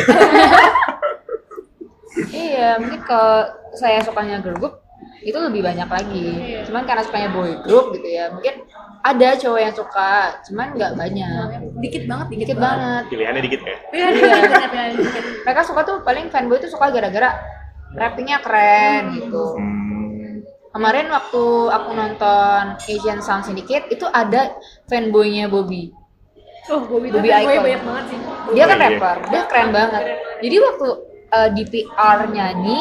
[2.30, 4.74] Iya, mungkin kalau saya sukanya girl group
[5.22, 6.26] itu lebih banyak lagi.
[6.36, 6.60] Iya.
[6.68, 8.59] Cuman karena sukanya boy group gitu ya, mungkin
[9.00, 10.12] ada cowok yang suka,
[10.44, 11.46] cuman nggak banyak.
[11.80, 13.02] dikit banget dikit, Dikit banget.
[13.08, 16.92] pilihannya dikit ya pilihan dikit bener pilihan dikit mereka suka tuh paling fanboy tuh suka
[16.92, 17.40] gara-gara
[17.96, 20.44] rappingnya keren gitu hmm.
[20.76, 24.54] kemarin waktu aku nonton Asian Sound Syndicate itu ada
[24.86, 25.90] fanboynya Bobby
[26.68, 27.64] oh Bobby Bobby fanboy Icon.
[27.64, 28.18] banyak banget sih
[28.52, 28.84] dia kan iya.
[28.86, 30.02] rapper dia keren banget
[30.44, 30.88] jadi waktu
[31.32, 32.78] uh, di PR nyanyi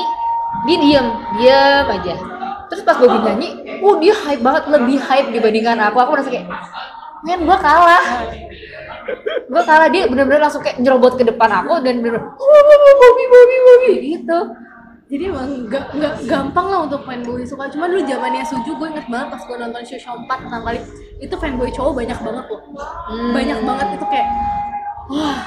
[0.68, 1.08] dia diem
[1.40, 2.16] diem aja
[2.70, 3.50] terus pas Bobby nyanyi
[3.82, 5.98] uh dia hype banget lebih hype dibandingkan aku.
[6.00, 6.48] Aku rasa kayak
[7.26, 8.06] men gua kalah.
[9.50, 9.90] Gua kalah.
[9.90, 12.62] Dia bener-bener langsung kayak nyerobot ke depan aku dan bener-bener "Oh,
[13.02, 14.40] Bobby Bobby Bobby gitu.
[15.10, 17.66] Jadi emang nggak nggak gampang lah untuk fanboy suka.
[17.74, 20.80] Cuma dulu zamannya Suju gue inget banget pas gue nonton show show 4 pertama kali
[21.18, 22.62] itu fanboy cowok banyak banget loh.
[23.10, 23.34] Hmm.
[23.34, 24.28] banyak banget itu kayak
[25.10, 25.40] wah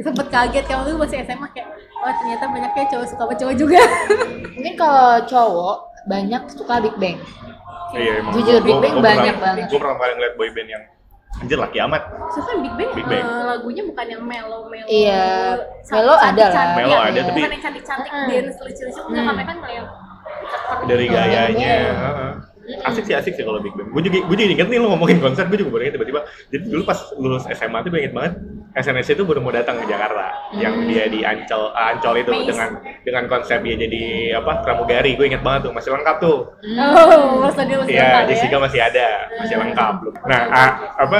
[0.00, 0.64] sempet kaget.
[0.64, 3.80] Kalau dulu masih SMA kayak oh ternyata banyaknya cowok suka sama cowok juga
[4.54, 7.18] mungkin kalau cowok banyak suka Big Bang
[7.88, 9.66] Iya, emang Jujur, gua- Big Bang gua banyak pernah- banget.
[9.66, 10.84] Gue pernah kali ngeliat boyband yang
[11.38, 12.02] anjir laki amat.
[12.28, 13.24] so kan Big Bang, Big Bang.
[13.24, 15.56] eh, lagunya bukan yang melo melo Iya,
[15.88, 16.66] melo ada lah.
[16.74, 18.28] Melo ada, tapi- bukan yang cantik cantik Hmm.
[18.28, 19.40] dance lucu lucu enggak Hmm.
[19.42, 19.84] kan kayak
[20.84, 21.48] Dari Oh, gayanya.
[21.56, 21.96] iya.
[22.84, 23.88] Asik sih asik sih kalau Big Bang.
[23.88, 26.20] Gue juga gue juga inget nih lo ngomongin konser, gue juga baru inget tiba-tiba.
[26.52, 28.34] Jadi dulu pas lulus SMA tuh gue inget banget
[28.78, 32.46] SNSD itu baru mau datang ke Jakarta yang dia di Ancol ah, Ancol itu Maze.
[32.46, 32.70] dengan
[33.02, 34.02] dengan konsep dia jadi
[34.38, 36.38] apa pramugari gue inget banget tuh masih lengkap tuh
[36.78, 38.28] Oh, masa dia masih Iya, lengkap ya?
[38.28, 39.08] Jessica masih ada,
[39.40, 39.94] masih lengkap.
[40.28, 41.18] Nah, a- apa?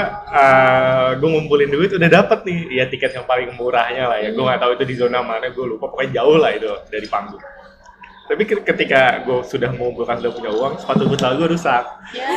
[1.19, 4.29] gue ngumpulin duit udah dapet nih, ya tiket yang paling murahnya lah ya.
[4.31, 5.89] Gue nggak tahu itu di zona mana, gue lupa.
[5.89, 7.41] Pokoknya jauh lah itu dari panggung.
[8.29, 11.83] Tapi ke- ketika gue sudah mengumpulkan sudah punya uang, sepatu futsal gue rusak.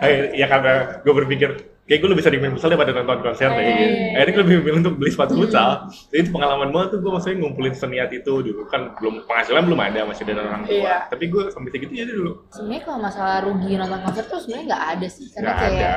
[0.00, 1.50] Eh, ya karena gue berpikir
[1.84, 3.60] kayak gue lebih sering main futsal daripada nonton konser deh.
[3.60, 3.84] gitu.
[4.16, 5.70] Akhirnya gue lebih memilih untuk beli sepatu futsal.
[6.08, 9.76] Jadi itu pengalaman banget tuh gue maksudnya ngumpulin seniat itu dulu kan belum penghasilan belum
[9.78, 10.72] ada masih dari orang tua.
[10.72, 10.96] Iya.
[11.04, 14.84] Tapi gue sampai segitu ya dulu sebenarnya kalau masalah rugi nonton konser tuh sebenarnya nggak
[14.88, 15.92] ada sih karena nggak kayak ada.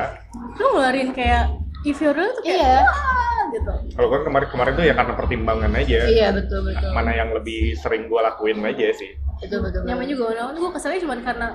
[0.52, 1.44] Lu ngeluarin kayak
[1.84, 2.78] if you're real tuh kayak Iya.
[2.82, 3.72] "Wah," gitu.
[3.94, 6.00] Kalau kan kemarin kemarin tuh ya karena pertimbangan aja.
[6.06, 9.12] iya betul betul Mana yang lebih sering gue lakuin aja sih.
[9.38, 11.48] betul betul Nyaman juga awal gue keselnya cuma karena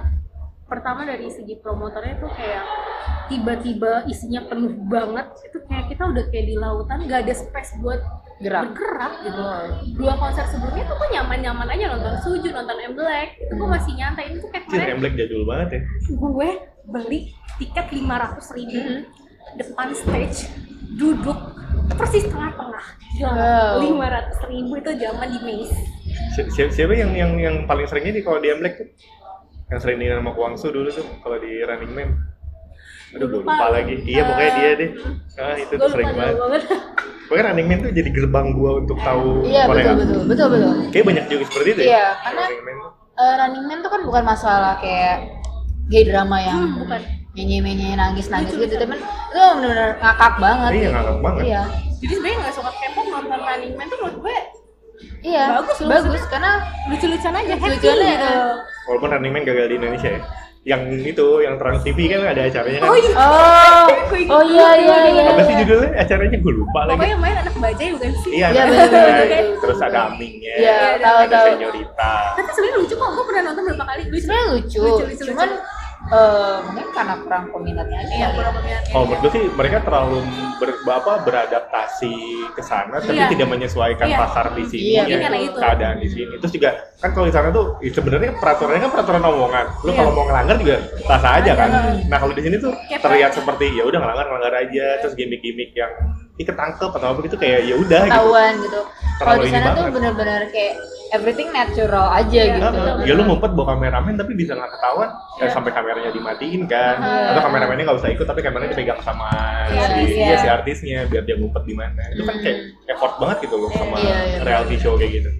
[0.64, 2.60] pertama dari segi promotornya tuh kayak
[3.26, 8.00] tiba-tiba isinya penuh banget itu kayak kita udah kayak di lautan gak ada space buat
[8.38, 8.70] Gerak.
[8.70, 9.66] bergerak gitu Oh.
[9.96, 13.92] dua konser sebelumnya tuh gue nyaman-nyaman aja nonton Suju, nonton M Black itu gue masih
[13.94, 15.80] nyantai ini tuh kayak kemarin M Black jadul banget ya.
[16.06, 16.48] gue
[16.86, 17.20] beli
[17.56, 18.78] tiket 500 ribu
[19.54, 20.50] depan stage
[20.92, 21.38] duduk
[21.90, 22.84] persis tengah-tengah
[23.78, 25.76] lima ratus ribu itu zaman di Maze
[26.30, 28.88] Si- si- Siapa yang yang yang paling sering ini kalau di M Black tuh?
[29.68, 32.10] Yang sering ini sama Kwangsu dulu tuh kalau di Running Man.
[33.10, 33.52] Aduh, gue Lupa.
[33.54, 33.94] lupa lagi.
[34.02, 34.90] Iya, pokoknya dia deh.
[35.34, 36.34] Ah, itu gue tuh sering banget.
[36.38, 36.62] banget
[37.22, 39.92] Pokoknya Running Man tuh jadi gerbang gua untuk tahu iya betul Korea.
[39.94, 42.06] betul betul betul Kayak banyak juga seperti itu Iya, ya.
[42.18, 42.92] karena- Running Man tuh.
[43.18, 45.16] Eh, Running Man tuh kan bukan masalah kayak
[45.86, 47.00] gay drama yang Hmm, bukan.
[47.40, 50.70] Nyanyi-nyanyi nangis-nangis gitu, tapi itu bener-bener ngakak banget.
[50.70, 50.90] Iya, gitu.
[50.92, 51.42] ngakak banget.
[51.44, 51.62] Iya,
[51.96, 54.38] jadi sebenarnya nggak suka K-pop nonton Running Man tuh menurut gue
[55.20, 56.52] iya, Bagus loh, bagus karena
[56.86, 58.34] lucu-lucuan aja happy Lucu-lucuannya, gitu.
[58.84, 60.22] Walaupun Running Man gagal di Indonesia ya.
[60.66, 62.90] Yang itu, yang Trans TV kan ada acaranya kan.
[62.90, 63.86] oh iya oh,
[64.28, 65.22] oh iya iya iya.
[65.32, 65.90] Apa sih judulnya?
[65.96, 66.92] Acaranya gue lupa lagi.
[66.92, 69.06] pokoknya main anak bajai bukan sih Iya, Iya, bener-bener.
[69.08, 71.46] nah, terus ada Amingnya, Iya, tahu ada tahu.
[71.48, 72.12] Senyorita.
[72.34, 75.48] tapi sebenarnya lucu kok gue pernah nonton berapa kali lucu Sebenarnya lucu, Lucu, lucu, cuman
[76.08, 78.08] eh, mungkin karena kurang peminatnya aja.
[78.10, 78.36] iya kali.
[78.36, 80.18] kurang peminatnya Kalau menurut gue sih mereka terlalu
[80.56, 82.14] ber, apa, beradaptasi
[82.52, 83.28] ke sana, tapi Iya.
[83.28, 84.18] tidak menyesuaikan Iya.
[84.18, 85.58] pasar di sini, Iya, ya, itu.
[85.58, 86.34] keadaan di sini.
[86.40, 89.66] Terus juga kan kalau di sana tuh ya sebenarnya peraturannya kan peraturan omongan.
[89.84, 89.96] Lu Iya.
[89.96, 91.68] kalau mau ngelanggar juga sah aja kan.
[92.08, 95.70] Nah kalau di sini tuh Kayak terlihat seperti ya udah ngelanggar ngelanggar aja, terus gimmick-gimmick
[95.72, 95.92] yang
[96.34, 98.14] ih ketangkep atau apa gitu kayak ya udah gitu.
[98.14, 98.80] Ketahuan gitu.
[99.18, 99.94] Kalau di ini sana tuh banget.
[99.98, 100.74] bener-bener kayak
[101.10, 102.68] everything natural aja Iya, gitu.
[102.68, 105.50] Ah, ya lu ngumpet bawa kameramen tapi bisa nggak ketahuan ya Iya.
[105.50, 107.32] sampai kameranya dimatiin kan Iya.
[107.32, 109.30] atau kameramennya nggak usah ikut tapi kameranya dipegang sama
[109.68, 110.26] Iya, si, iya.
[110.26, 113.70] iya, si artisnya biar dia ngumpet di mana itu kan kayak effort banget gitu loh
[113.70, 115.30] sama Iya, iya, reality show kayak gitu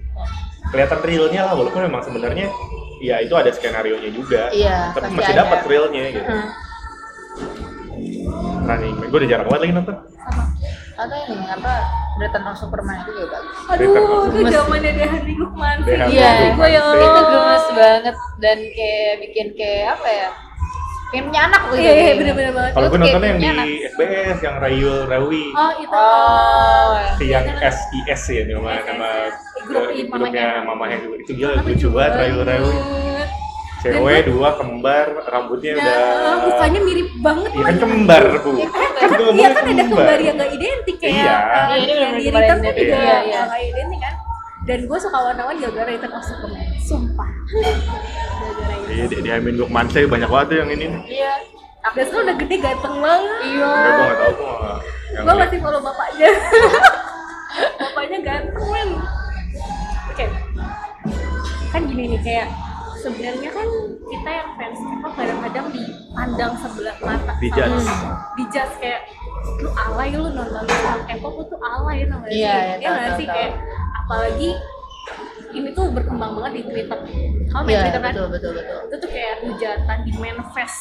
[0.69, 2.45] kelihatan realnya lah walaupun memang sebenarnya
[2.99, 5.41] ya itu ada skenario nya juga Iya, tapi masih ada.
[5.43, 6.47] dapat realnya gitu Hmm.
[8.65, 9.95] running man gue udah jarang banget lagi nonton
[10.99, 11.73] Atau ini apa
[12.19, 13.55] Return of Superman itu juga bagus.
[13.71, 15.95] Aduh itu zamannya Dehan Lukman sih.
[15.95, 20.29] Iya, gue ya Itu Itu Allah gemes banget dan kayak bikin kayak apa ya?
[21.09, 21.73] Kayak punya anak gitu.
[21.73, 22.19] iya iya kayaknya.
[22.19, 22.71] bener-bener banget.
[22.75, 25.45] Kalau gue nontonnya yang di SBS yang Rayul Rawi.
[25.55, 25.95] Oh itu.
[25.95, 29.09] Oh, si yang SIS ya nama nama
[29.65, 30.95] Grup eh, grupnya mamanya.
[30.99, 31.17] mamanya.
[31.23, 32.69] Itu gila lucu banget Rayu Rayu
[33.79, 38.51] cewek dua kembar rambutnya Nah, udah mukanya mirip banget iya kan kembar bu.
[38.53, 40.19] Iya, kan itu Iya ngomongnya kan ada kembar.
[40.19, 41.35] yang gak identik kayak Iya.
[41.35, 42.83] uh, Iya, ini yang di Return tuh identik.
[42.85, 43.41] juga Iya, iya.
[43.45, 44.13] gak identik kan.
[44.61, 47.29] Dan gue suka warna-warni gara-gara Return of Superman sumpah.
[47.47, 50.85] Gara-gara itu iya di, di Amin Lukman saya banyak banget yang ini.
[50.85, 51.33] Nih Iya.
[51.87, 53.39] dan sekarang udah gede ganteng banget.
[53.41, 53.71] Iya.
[53.71, 54.53] Gue gak tau gue
[55.19, 56.29] gue masih follow bapaknya.
[57.81, 58.67] Bapaknya ganteng.
[58.67, 58.89] Men
[60.05, 60.25] oke.
[61.69, 62.47] Kan gini nih kayak
[62.99, 63.67] sebenarnya kan
[64.05, 67.79] kita yang fans K-pop kadang-kadang dipandang sebelah mata Dijudge.
[67.81, 69.01] sama- dijudge kayak
[69.57, 72.31] lu alay lu nonton film K-pop lu tuh alay gak sih?
[72.37, 73.25] Iya, iya, Iya nggak sih?
[73.25, 73.51] kayak
[73.97, 74.49] apalagi
[75.49, 76.99] ini tuh berkembang banget di Twitter.
[77.49, 78.11] Kamu main Iya, Twitter kan?
[78.11, 78.77] betul betul betul.
[78.83, 80.79] itu tuh kayak hujatan di manifest.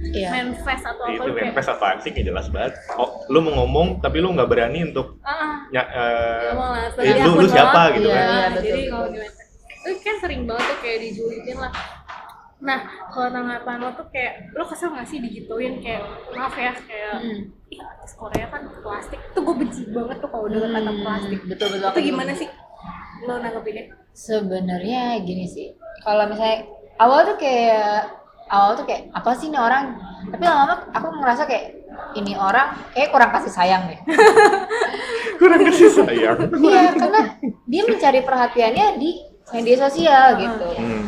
[0.00, 0.32] Iya.
[0.32, 2.10] manifest atau apa itu lu kayak manifest apaan sih?
[2.10, 2.72] Kayak jelas banget.
[2.94, 5.60] Oh, lu mau ngomong tapi lu gak berani untuk ah.
[5.68, 8.22] ny- eh, ngomong lah eh, sebagai lu, lu siapa gitu Iya, kan?
[8.22, 8.90] iya, Nah, betul, jadi betul.
[8.90, 9.08] kalau
[9.82, 11.72] itu kan sering banget tuh kayak dijulitin lah
[12.60, 17.14] nah kalau tanggapan lo tuh kayak lo kesel gak sih digituin kayak maaf ya kayak
[17.16, 17.40] Hmm.
[17.68, 21.40] ih artis Korea kan plastik tuh gue benci banget tuh kalau udah kata Hmm, plastik
[21.46, 21.88] betul betul.
[21.90, 22.48] itu gimana sih
[23.22, 25.70] lo nanggepinnya Sebenarnya gini sih.
[26.00, 26.66] Kalau misalnya
[26.98, 28.10] awal tuh kayak
[28.48, 29.96] awal tuh kayak apa sih ini orang?
[30.26, 31.66] Tapi lama-lama aku ngerasa kayak
[32.14, 34.00] ini orang kayak kurang kasih sayang deh.
[35.40, 37.20] kurang kasih sayang Iya, karena
[37.64, 39.10] dia mencari perhatiannya di
[39.54, 40.68] media sosial gitu.
[40.78, 41.04] hmm.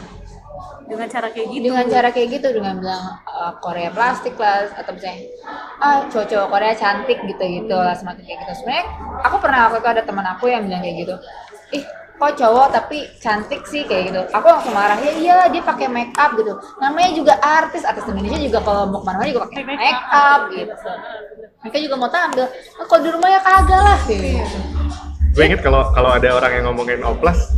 [0.89, 1.65] dengan cara kayak gitu.
[1.73, 5.25] Dengan cara kayak gitu dengan bilang uh, Korea plastik lah atau misalnya
[5.81, 8.53] ah cowok-cowok Korea cantik gitu gitu lah semakin kayak gitu.
[8.61, 8.87] Sebenarnya
[9.25, 11.15] aku pernah waktu itu ada teman aku yang bilang kayak gitu
[11.73, 11.85] ih
[12.23, 13.83] kok cowok tapi cantik sih?
[13.83, 14.21] Kayak gitu.
[14.31, 16.55] Aku langsung marah ya iya dia pakai make up gitu.
[16.79, 20.71] Namanya juga artis artis Indonesia juga kalau mau ke mana-mana juga pakai make up gitu.
[21.67, 22.47] Mereka juga mau tampil
[22.79, 24.59] "Ah, kalau di rumah ya kagak lah gitu.
[25.33, 27.57] gue inget kalau kalau ada orang yang ngomongin oplas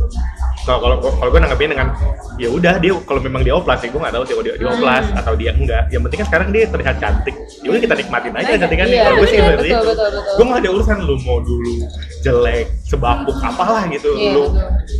[0.65, 1.87] kalau kalau kalau gue nanggepin dengan
[2.35, 5.03] ya udah dia kalau memang dia oplas ya gue nggak tahu sih dia, dia oplas
[5.05, 5.19] Hmm.
[5.21, 8.49] atau dia enggak yang penting kan sekarang dia terlihat cantik ya udah kita nikmatin aja
[8.51, 10.33] kecantikan Iya, kalau gue sih betul, betul, betul, betul.
[10.35, 11.73] gue nggak ada urusan lu mau dulu
[12.25, 14.09] jelek sebapuk apalah gitu.
[14.17, 14.43] Iya, lu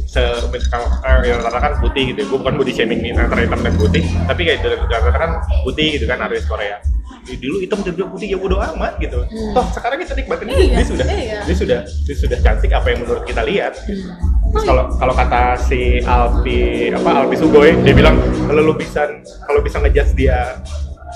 [0.06, 2.22] se eh, yang rata kan putih gitu.
[2.30, 4.06] Gue bukan body shaming ini antara hitam dan putih.
[4.30, 5.32] Tapi kayak itu rata kan
[5.66, 6.78] putih gitu kan artis Korea.
[7.26, 9.26] Dulu hitam jadi putih ya bodo amat gitu.
[9.58, 11.40] Toh sekarang kita nikmatin dia, Iya, sudah iya.
[11.42, 13.74] dia sudah dia sudah cantik apa yang menurut kita lihat.
[13.90, 14.62] Hmm.
[14.62, 18.16] Kalau kalau kata si Alpi apa Alpi Sugoy dia bilang
[18.46, 19.10] kalau lu bisa
[19.44, 20.62] kalau bisa ngejudge dia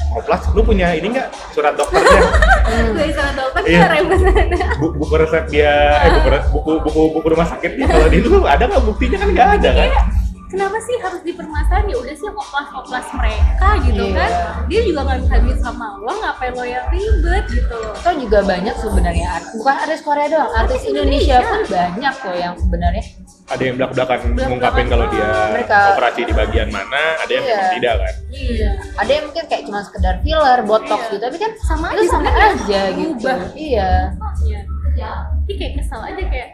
[0.09, 2.21] oplas lu punya ini nggak surat dokternya?
[2.97, 3.85] Dari sana dokter Iya.
[4.77, 7.85] Bu- buku resep dia eh, buku, buku buku buku rumah sakit dia.
[7.85, 8.81] Kalau di itu ada nggak?
[8.81, 9.87] Buktinya kan nggak ada kan?
[9.87, 10.01] Iya.
[10.49, 14.17] Kenapa sih harus dipermasalahin ya udah sih oplas oplas mereka gitu Iya.
[14.17, 14.31] kan
[14.65, 18.39] dia juga nggak bisa duit sama lo ngapain lo yang ribet gitu loh Atau juga
[18.41, 23.03] banyak sebenarnya art- bukan artis Korea doang artis Indonesia pun banyak loh yang sebenarnya
[23.47, 24.49] ada yang belak belakan Belak-belakan.
[24.49, 27.53] ngungkapin kalau dia Mereka- operasi di bagian mana ada yang Iya.
[27.55, 31.05] memang tidak kan iya ada yang mungkin kayak cuma sekedar filler, botox Iya.
[31.07, 33.13] gitu, tapi kan Sama itu aja sama aja gitu.
[33.19, 33.37] Berubah.
[33.53, 33.89] Iya,
[34.43, 34.59] Iya.
[35.39, 36.49] Tapi kayak kesel aja kayak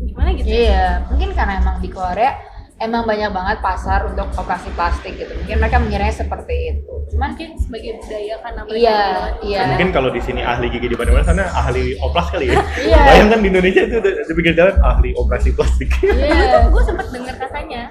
[0.00, 0.46] gimana gitu.
[0.46, 1.02] iya.
[1.06, 2.32] Mungkin karena emang di Korea
[2.78, 5.34] emang banyak banget pasar untuk operasi plastik gitu.
[5.34, 6.94] Mungkin mereka mengiranya seperti itu.
[7.08, 9.58] Cuman Mungkin sebagai budaya karena mereka Iya, bilang, iya.
[9.58, 12.98] karena mungkin kalau di sini ahli gigi di mana-mana sana ahli oplas kali ya Iya.
[13.00, 16.62] bayangkan di Indonesia itu di di pinggir jalan ahli operasi plastik iya.
[16.72, 17.88] gue sempet dengar katanya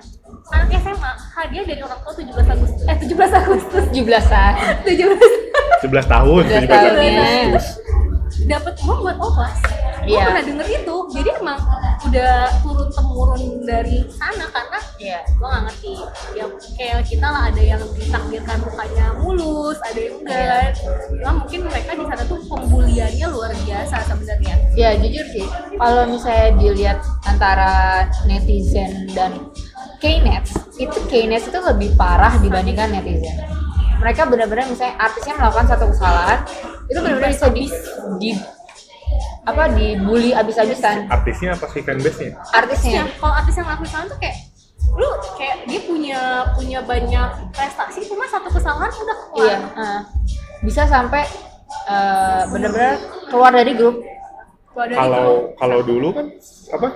[0.47, 4.53] anak SMA hadiah dari orang tua 17 Agustus eh 17 Agustus 17-an.
[4.85, 7.65] 17 11 tahun 11 17 tahun, Agustus.
[8.45, 9.55] dapat uang buat oplas
[10.08, 10.24] gue Iya.
[10.32, 11.60] pernah denger itu jadi emang
[12.08, 15.20] udah turun temurun dari sana karena Iya.
[15.28, 15.93] gue gak ngerti
[16.34, 20.68] ya kayak kita lah ada yang ditakdirkan mukanya mulus ada yang enggak
[21.12, 25.45] cuma mungkin mereka di sana tuh pembuliannya luar biasa sebenarnya Ya jujur sih,
[25.76, 29.34] kalau misalnya dilihat antara netizen dan
[29.97, 30.45] Knet,
[30.78, 33.41] itu Knet itu lebih parah dibandingkan netizen.
[33.97, 36.45] Mereka benar-benar misalnya artisnya melakukan satu kesalahan,
[36.86, 37.66] itu benar-benar bisa di,
[38.22, 38.30] di
[39.43, 42.32] apa dibully abis-abisan artisnya apa sih fanbase-nya?
[42.51, 42.93] artisnya.
[43.01, 44.38] yang kalau artis yang ngelakuin kesalahan tuh kayak
[44.97, 46.20] lu kayak dia punya
[46.53, 49.99] punya banyak prestasi cuma satu kesalahan udah keluar Iya, eh.
[50.64, 51.24] bisa sampai
[51.86, 52.95] eh, benar-benar
[53.28, 54.01] keluar dari grup.
[54.72, 55.43] Keluar dari Kalau grup.
[55.55, 56.26] kalau dulu kan
[56.74, 56.88] apa?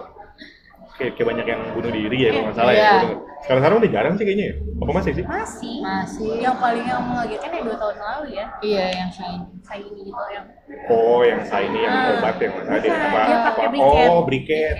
[1.01, 2.85] Kayak, kayak banyak yang bunuh diri ya kalau nggak salah Iya.
[2.85, 2.93] ya.
[3.41, 4.45] Sekarang sekarang udah jarang sih kayaknya.
[4.45, 4.55] ya.
[4.81, 5.23] Apa masih sih?
[5.25, 6.29] masih Masih.
[6.37, 9.43] yang paling yang mengagetkan ya dua tahun lalu ya Iya, yang shine.
[9.61, 10.45] saya ini gitu yang
[10.89, 12.13] Oh, yang ini yang Ah.
[12.17, 13.21] obat yang mana dia Bukan, apa?
[13.25, 13.49] dia apa?
[13.49, 14.07] pakai briket.
[14.07, 14.75] Oh, briket.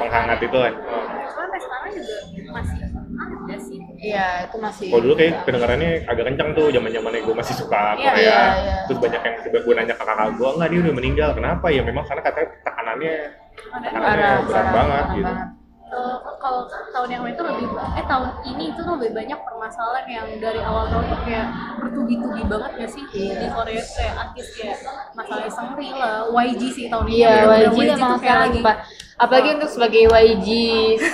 [0.00, 0.74] Penghangat itu kan.
[0.80, 1.04] Oh.
[1.32, 2.16] sampai sekarang juga
[2.50, 4.86] masih ada sih Iya, itu masih.
[4.88, 8.16] Kalau dulu kayak kedengarannya agak kencang tuh zaman zamannya gue masih suka Iya, Korea.
[8.16, 8.76] iya, iya.
[8.88, 11.30] Terus banyak yang tiba gue nanya ke kakak gue, enggak dia udah meninggal.
[11.36, 11.66] Kenapa?
[11.68, 13.12] Ya memang karena katanya tekanannya
[13.54, 15.26] tekanannya Parah, parah, banget parah gitu.
[15.26, 15.48] banget.
[15.92, 20.26] Eh, kalau tahun yang lalu itu lebih eh tahun ini itu lebih banyak permasalahan yang
[20.40, 21.46] dari awal tahun tuh kayak
[21.78, 23.32] bertubi-tubi banget ya sih Iya.
[23.36, 24.76] di Korea kayak artis kayak
[25.12, 28.60] masalah Seungri lah YG sih tahun ini Iya, bener-bener YG emang tuh kayak sekarang lagi
[28.64, 28.76] Pak.
[29.14, 30.48] Apalagi untuk sebagai YG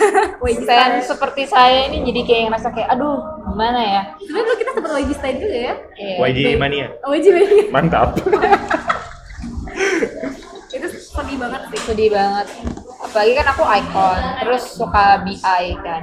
[0.47, 1.03] YG stan stan.
[1.05, 3.19] seperti saya ini jadi kayak ngerasa kayak aduh
[3.49, 4.03] gimana ya?
[4.17, 6.15] sebenarnya dulu kita sempat YG stan juga ya Iya.
[6.23, 6.87] YG Mania.
[7.05, 7.63] YG Mania.
[7.69, 8.09] Mantap.
[11.19, 11.81] sedih banget sih.
[11.83, 12.47] Sedih banget.
[12.99, 16.03] Apalagi kan aku icon terus suka BI kan.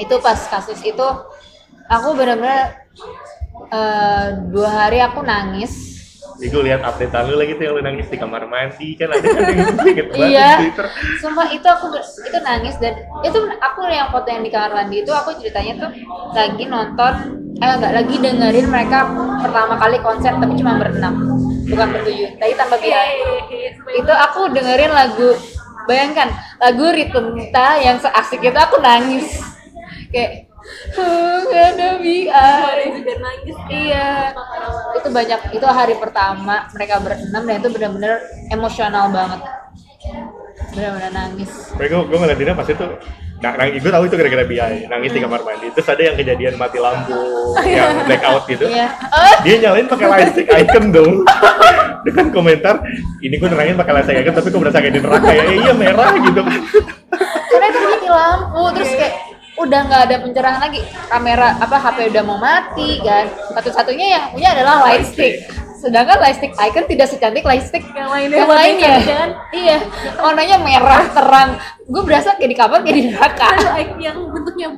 [0.00, 1.08] Itu pas kasus itu
[1.88, 2.88] aku benar-benar
[3.68, 6.01] eh, dua hari aku nangis
[6.38, 9.20] Jadi gue lihat update lu lagi tuh yang lu nangis di kamar mandi kan ada
[9.20, 10.48] kan yang inget banget iya.
[10.48, 10.86] di Twitter.
[11.20, 15.12] sumpah itu aku itu nangis dan itu aku yang foto yang di kamar mandi itu
[15.12, 15.90] aku ceritanya tuh
[16.32, 17.12] lagi nonton
[17.62, 18.98] eh enggak lagi dengerin mereka
[19.38, 21.14] pertama kali konser tapi cuma berenam.
[21.68, 23.12] Bukan bertujuh tadi tambah BI
[23.96, 25.32] itu aku dengerin lagu
[25.86, 26.28] bayangkan
[26.58, 29.40] lagu Ritmita yang seasik itu aku nangis.
[30.12, 30.51] Kayak
[30.98, 32.28] "Oh, gak ada BI
[33.22, 34.34] nangis iya.
[34.98, 38.14] Itu banyak itu hari pertama mereka berenam dan itu benar-benar
[38.50, 39.40] emosional banget.
[40.72, 41.50] Benar-benar nangis.
[41.74, 42.86] Tapi gue, gue ngeliat Dina pas itu
[43.42, 45.66] Nah, nangis, gue tahu itu gara-gara BI, nangis di kamar mandi.
[45.74, 47.18] Terus ada yang kejadian mati lampu,
[47.66, 48.70] yang blackout gitu.
[48.70, 48.86] iya.
[49.10, 51.26] Oh Dia nyalain pakai lightstick icon dong.
[52.06, 52.86] Dengan komentar,
[53.18, 55.42] ini gue nerangin pakai lightstick icon, tapi gue berasa kayak di neraka ya.
[55.42, 56.40] Eh, iya merah gitu.
[57.50, 59.14] Karena itu mati lampu terus kayak
[59.62, 60.80] udah nggak ada pencerahan lagi.
[61.06, 63.26] Kamera apa HP udah mau mati kan?
[63.52, 65.46] Satu-satunya yang punya adalah light stick.
[65.74, 68.92] sedangkan light stick icon tidak secantik light stick Yang lainnya yang lainnya.
[69.02, 69.30] kan?
[69.50, 69.78] iya.
[70.14, 71.50] Warnanya merah terang.
[71.84, 73.48] Gue berasa kayak di kamar kayak di neraka
[73.98, 74.68] yang bentuknya.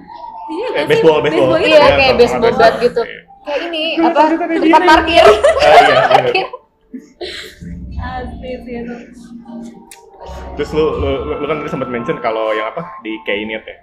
[0.45, 0.89] Ini Eh, sih?
[0.91, 1.57] baseball, baseball.
[1.57, 2.81] itu iya Iya, kayak baseball bat baseball.
[2.81, 3.03] gitu.
[3.45, 5.25] Kayak ini apa tempat parkir.
[5.25, 5.85] Ah, iya,
[6.33, 6.47] iya.
[8.07, 8.95] asli sih itu
[10.55, 13.77] Terus lu, lu, lu, lu kan tadi sempat mention kalau yang apa di Knet ya,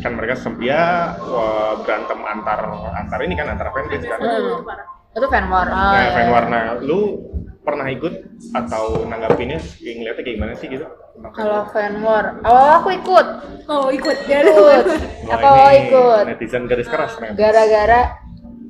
[0.00, 0.82] kan mereka sempat ya
[1.16, 2.60] wah, berantem antar
[2.92, 4.18] antar ini kan antar fanbase kan.
[4.18, 4.62] Hmm.
[5.10, 5.64] itu fan war.
[5.64, 6.10] Oh, Nah, iya.
[6.12, 7.18] fan warna, lu
[7.60, 8.14] pernah ikut
[8.52, 10.86] atau nanggapinnya, yang ngeliatnya kayak gimana sih gitu?
[11.30, 12.38] kalau fan war.
[12.40, 13.26] Awal aku ikut.
[13.66, 14.16] Oh ikut.
[14.24, 14.84] Ya ikut.
[15.26, 16.24] Aku ini ikut.
[16.28, 17.36] Netizen garis keras ternyata.
[17.36, 18.00] gara-gara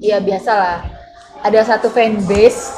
[0.01, 0.79] ya biasa lah
[1.41, 2.73] ada satu fanbase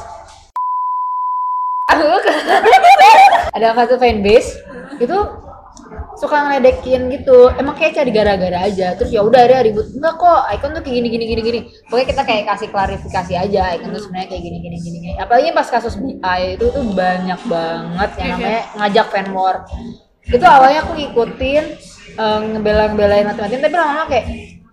[3.53, 4.59] ada satu fanbase
[5.01, 5.19] itu
[6.17, 7.51] suka ngeledekin gitu.
[7.57, 8.95] Emang kayak cari gara-gara aja.
[8.95, 9.89] Terus ya udah ada ribut.
[9.93, 11.61] Enggak kok Icon tuh kayak gini gini gini gini.
[11.89, 13.63] Pokoknya kita kayak kasih klarifikasi aja.
[13.77, 15.15] Icon tuh sebenarnya kayak gini gini gini gini.
[15.19, 19.57] Apalagi pas kasus BI itu tuh banyak banget yang namanya ngajak fan war.
[20.23, 21.65] Itu awalnya aku ngikutin
[22.17, 24.27] eh, ngebela-ngebelain mati-matian tapi lama-lama kayak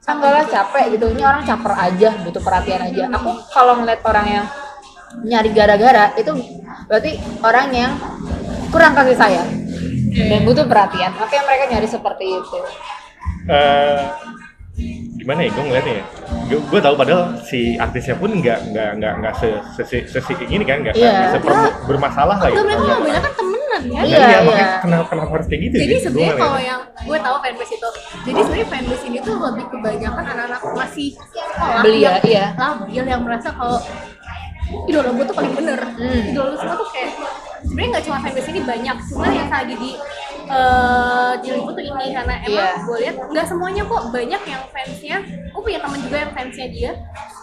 [0.10, 1.06] ah enggak lah capek gitu.
[1.14, 3.04] Ini orang caper aja butuh perhatian aja.
[3.14, 4.46] Aku kalau ngeliat orang yang
[5.26, 6.32] nyari gara-gara itu
[6.86, 7.92] berarti orang yang
[8.70, 9.50] kurang kasih sayang.
[10.10, 11.12] Dan butuh perhatian.
[11.14, 12.58] Makanya mereka nyari seperti itu.
[13.46, 14.02] Eh,
[15.16, 15.50] gimana ya?
[15.50, 16.06] Gue ngeliatnya ya.
[16.48, 20.48] Gue, gue tahu padahal si artisnya pun nggak nggak nggak nggak se, se, se, se-
[20.48, 21.10] ini kan nggak Iya.
[21.10, 22.64] nggak seper- bermasalah lah gitu.
[22.66, 24.40] mereka kan temenan kan Iya, iya, iya.
[24.42, 27.90] makanya kenapa, kenapa harus kayak gitu jadi sebenarnya kalau yang gue tahu fanbase itu
[28.24, 32.46] jadi sebenarnya fanbase ini tuh lebih kebanyakan anak-anak masih sekolah Belia, yang iya.
[32.56, 33.78] labil yang merasa kalau
[34.86, 35.80] idola gue tuh paling bener.
[35.82, 36.22] Hmm.
[36.28, 37.10] idola lu semua tuh kayak
[37.70, 39.92] sebenarnya nggak cuma fanbase ini banyak cuma yang lagi di
[40.50, 42.82] eh diliput tuh ini karena emang Iya.
[42.82, 45.18] gue lihat nggak semuanya kok banyak yang fansnya
[45.48, 46.92] gue punya teman juga yang fansnya dia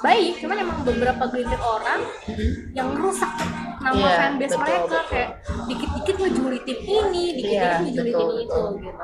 [0.00, 2.00] baik cuman emang beberapa gelintir orang
[2.72, 3.30] yang rusak
[3.78, 5.02] nama Iya, fanbase betul, mereka betul.
[5.08, 5.30] kayak
[5.64, 8.68] dikit-dikit ngejulitin ini dikit-dikit Iya, ngejulitin betul, itu betul.
[8.74, 8.94] gitu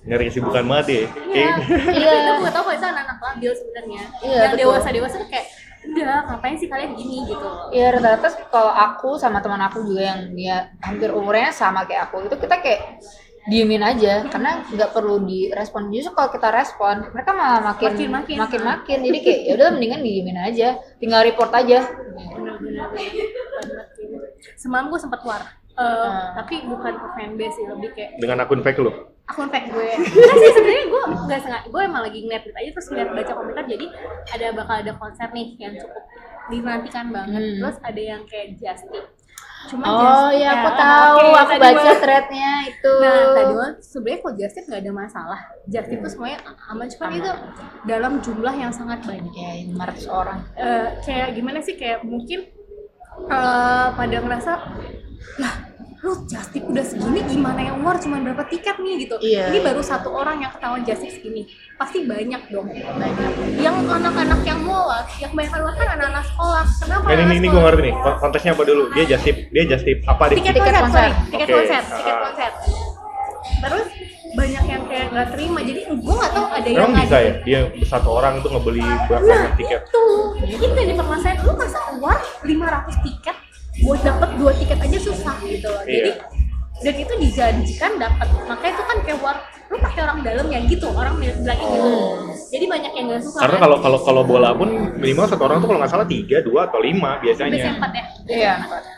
[0.00, 0.96] nyari kesibukan banget ya
[1.28, 1.52] Iya,
[1.92, 2.12] Iya.
[2.16, 4.02] itu gue tau kalau itu anak-anak labil sebenarnya.
[4.18, 4.60] Iya, yang betul.
[4.64, 5.46] dewasa dewasa tuh kayak,
[5.82, 7.48] udah ngapain sih kalian gini gitu.
[7.70, 12.24] Iya rata-rata kalau aku sama teman aku juga yang dia hampir umurnya sama kayak aku
[12.24, 12.80] itu kita kayak
[13.42, 18.36] diemin aja karena nggak perlu direspon justru kalau kita respon mereka malah makin Makin-makin.
[18.36, 21.88] makin makin jadi kayak ya udah mendingan diemin aja tinggal report aja
[22.36, 22.84] Bener-bener.
[24.54, 25.42] Semalam gue sempet keluar.
[25.70, 26.36] Eh, Hmm.
[26.36, 28.92] tapi bukan ke fanbase sih lebih kayak dengan akun fake lu
[29.30, 32.86] akun fake gue nggak sih sebenarnya gue nggak sengaja gue emang lagi ngeliat aja terus
[32.88, 33.86] ngeliat baca komentar jadi
[34.28, 36.02] ada bakal ada konser nih yang cukup
[36.48, 37.56] dinantikan banget Hmm.
[37.60, 39.04] terus ada yang kayak Justin
[39.62, 43.70] cuma oh Justin- iya aku ya, tahu oke, aku baca threadnya itu Nah, tadi mah
[43.78, 45.40] sebenarnya kalau Justin nggak ada masalah.
[45.64, 47.30] Justin tuh semuanya aman, cuma itu
[47.84, 49.30] dalam jumlah yang sangat banyak.
[49.30, 52.48] ya 500 orang Eh, kayak gimana sih kayak mungkin
[53.22, 54.52] eh, pada ngerasa
[55.38, 55.54] lah
[56.00, 59.52] lu Justin udah segini gimana yang war cuma berapa tiket nih gitu Iya.
[59.52, 61.42] ini baru satu orang yang ketahuan Justin segini
[61.74, 67.04] pasti banyak dong banyak yang anak-anak yang mualaf yang banyak luar kan anak-anak sekolah kenapa
[67.04, 68.82] Nah, ini, anak ini gue ngerti nih, kon- konteksnya apa dulu?
[68.90, 70.36] Dia just tip, dia just tip apa deh?
[70.36, 71.00] tiket, Tiket konser, konser.
[71.04, 71.30] sorry.
[71.30, 71.54] tiket Oke.
[71.54, 72.20] konser, tiket Ah.
[72.22, 72.50] konser.
[73.60, 73.86] Terus
[74.30, 77.32] banyak yang kayak nggak terima, jadi gue nggak tahu ada yang Emang bisa ya?
[77.34, 77.44] ngadu.
[77.44, 79.80] Dia satu orang itu ngebeli berapa Nah, banyak tiket?
[79.84, 80.02] itu
[80.56, 83.36] itu yang dipermasalahin lu masa keluar 500 tiket
[83.80, 84.98] buat dapet dua tiket aja
[85.42, 85.82] gitu loh.
[85.82, 86.04] Iya.
[86.06, 86.10] Jadi
[86.80, 89.36] dan itu dijanjikan dapat makanya itu kan kayak war
[89.68, 91.92] lu pakai orang dalam ya gitu orang bilang gitu
[92.48, 93.62] jadi banyak yang nggak suka Karena kan?
[93.62, 94.66] kalau kalau kalau bola pun
[94.96, 97.76] minimal satu orang tuh kalau nggak salah tiga, dua atau lima biasanya biasanya.
[97.76, 98.54] empat ya Iya.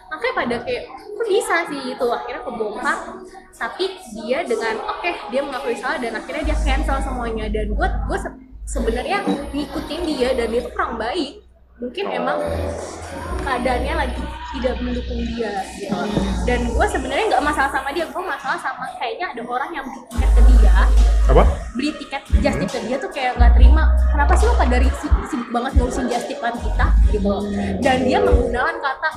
[0.09, 2.97] makanya pada kayak kok bisa sih itu akhirnya kebongkar
[3.53, 3.84] tapi
[4.14, 8.38] dia dengan oke dia mengakui salah dan akhirnya dia cancel semuanya dan gue gue se-
[8.64, 9.18] sebenarnya
[9.51, 11.41] ngikutin dia dan dia tuh kurang baik
[11.83, 12.39] mungkin emang
[13.43, 14.22] keadaannya lagi
[14.53, 15.99] tidak mendukung dia gitu.
[16.47, 20.07] dan gue sebenarnya nggak masalah sama dia gue masalah sama kayaknya ada orang yang beli
[20.07, 20.74] tiket ke dia
[21.26, 21.43] Apa?
[21.74, 23.83] beli tiket just tip ke dia tuh kayak nggak terima
[24.14, 27.35] kenapa sih lo pada ri- si- sibuk banget ngurusin just tipan kita gitu
[27.83, 29.11] dan dia menggunakan kata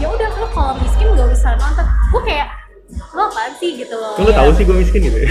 [0.00, 2.48] ya udah lo kalau miskin gak usah nonton gue kayak
[3.12, 5.28] lo apaan sih gitu loh Lu tahu sih gue miskin gitu ya?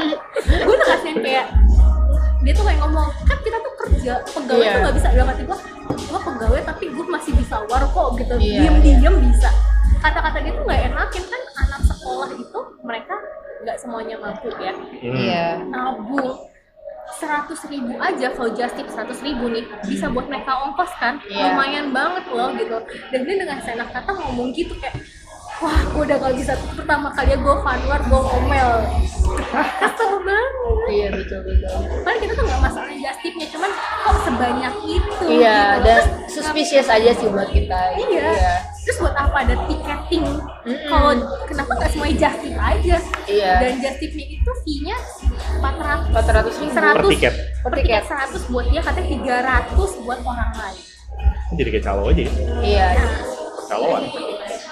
[0.66, 1.46] gue tuh kasihan kayak
[2.46, 4.70] dia tuh kayak ngomong kan kita tuh kerja pegawai Iya.
[4.70, 5.08] tuh gak bisa.
[5.10, 5.58] Dalam hati gue
[6.06, 8.34] gue pegawai tapi gue masih bisa war kok gitu.
[8.38, 9.50] Iya, diem diem bisa.
[9.98, 11.22] Kata-kata dia tuh nggak enakin.
[11.26, 13.14] Kan anak sekolah itu mereka
[13.66, 14.72] nggak semuanya mampu ya.
[14.78, 15.16] Hmm.
[15.18, 15.46] iya.
[15.66, 16.46] Nabung
[17.06, 21.18] seratus ribu aja kalau just tip seratus ribu nih bisa buat mereka ongkos kan?
[21.26, 21.50] Iya.
[21.50, 22.78] lumayan banget loh gitu.
[23.10, 24.94] Dan dia dengan seenak kata ngomong gitu kayak
[25.56, 28.70] wah gue udah gak bisa pertama kali gue fanwar gue ngomel
[29.80, 30.52] kesel banget
[30.86, 35.24] iya betul betul Padahal kita tuh nggak masalah justipnya, cuman kok sebanyak itu.
[35.26, 35.82] iya gitu.
[35.82, 38.30] dan Terus suspicious aja sih buat kita Iya.
[38.86, 40.22] Terus buat apa ada tiketing?
[40.62, 40.86] Mm-mm.
[40.86, 41.10] Kalau
[41.44, 42.96] kenapa nggak semuanya justip aja?
[43.26, 43.52] Iya.
[43.58, 44.96] Dan justipnya itu fee-nya
[45.58, 47.34] 400 400 ribu 100 Per tiket.
[47.66, 48.02] Per tiket.
[48.06, 49.08] 100 buat dia katanya
[49.74, 50.82] 300 buat orang lain.
[51.56, 52.32] Jadi kayak calo aja ya.
[52.62, 52.88] iya
[53.66, 54.02] Caloan.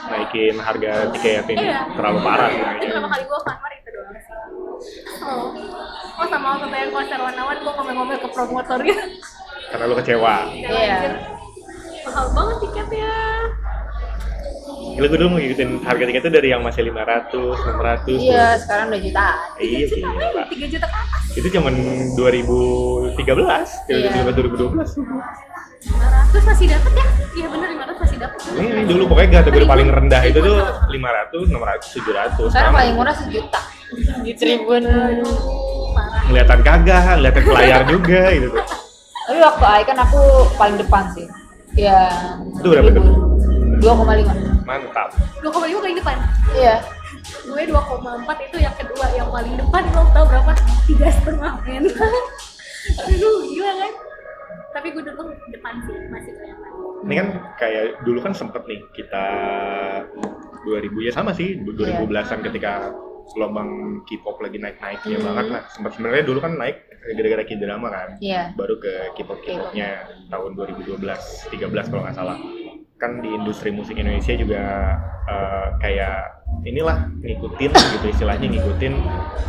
[0.04, 1.80] Naikin harga tiket ini Iya.
[1.90, 2.48] terlalu parah.
[2.48, 2.84] Itu kayaknya.
[2.84, 4.34] pertama kali gue fanwar itu doang sih.
[5.24, 5.46] Oh,
[6.14, 8.96] oh sama waktu yang konser Wanawan gue ngomel-ngomel ke promotornya.
[9.70, 10.36] Karena lu kecewa.
[10.52, 10.96] Iya.
[12.04, 13.12] Mahal banget tiketnya.
[14.94, 18.14] Gila gue dulu ngikutin harga tiketnya dari yang masih 500, 600.
[18.16, 20.42] iya sekarang udah jutaan Iya, Juta apa?
[20.46, 21.22] 3 juta ke atas.
[21.34, 21.72] Itu zaman
[22.14, 24.22] 2013, Iya.
[24.22, 24.94] 2012.
[25.84, 27.06] 500 masih dapat ya?
[27.34, 28.38] Iya bener 500 masih dapat.
[28.54, 32.48] Ini dulu pokoknya kategori paling rendah itu tuh 500, 600, 700.
[32.48, 33.60] sekarang paling murah sejuta
[34.20, 34.84] di Tribun
[35.90, 36.22] Parah.
[36.24, 38.64] Kelihatan kagak, kelihatan ke layar juga gitu tuh.
[39.24, 40.20] tapi waktu AI kan aku
[40.54, 41.24] paling depan sih
[41.74, 42.12] ya
[42.54, 43.04] Itu berapa tuh?
[43.78, 44.32] dua koma lima
[44.64, 45.08] Mantap.
[45.38, 46.16] 2,5 paling depan.
[46.52, 46.80] iya
[47.44, 47.76] Gue 2,4
[48.42, 50.52] itu yang kedua, yang paling depan lo tau berapa?
[50.84, 51.84] Tiga setengah men.
[53.00, 53.92] Aduh gila kan?
[54.74, 56.68] Tapi gue dulu depan sih masih kelihatan.
[57.04, 59.24] Ini kan kayak dulu kan sempet nih kita
[60.64, 62.90] 2000 ya sama sih 2010-an ketika
[63.26, 63.70] gelombang
[64.04, 65.26] K-pop lagi naik-naiknya Hmm.
[65.26, 65.62] banget lah.
[65.70, 68.08] Sempat sebenarnya dulu kan naik gara-gara K-drama kan.
[68.18, 69.88] iya Baru ke K-pop K-popnya
[70.26, 70.98] tahun 2012,
[71.52, 72.36] 13 kalau nggak salah.
[73.04, 74.62] Kan di industri musik Indonesia juga
[75.24, 76.16] eh, kayak
[76.64, 78.94] inilah ngikutin gitu istilahnya ngikutin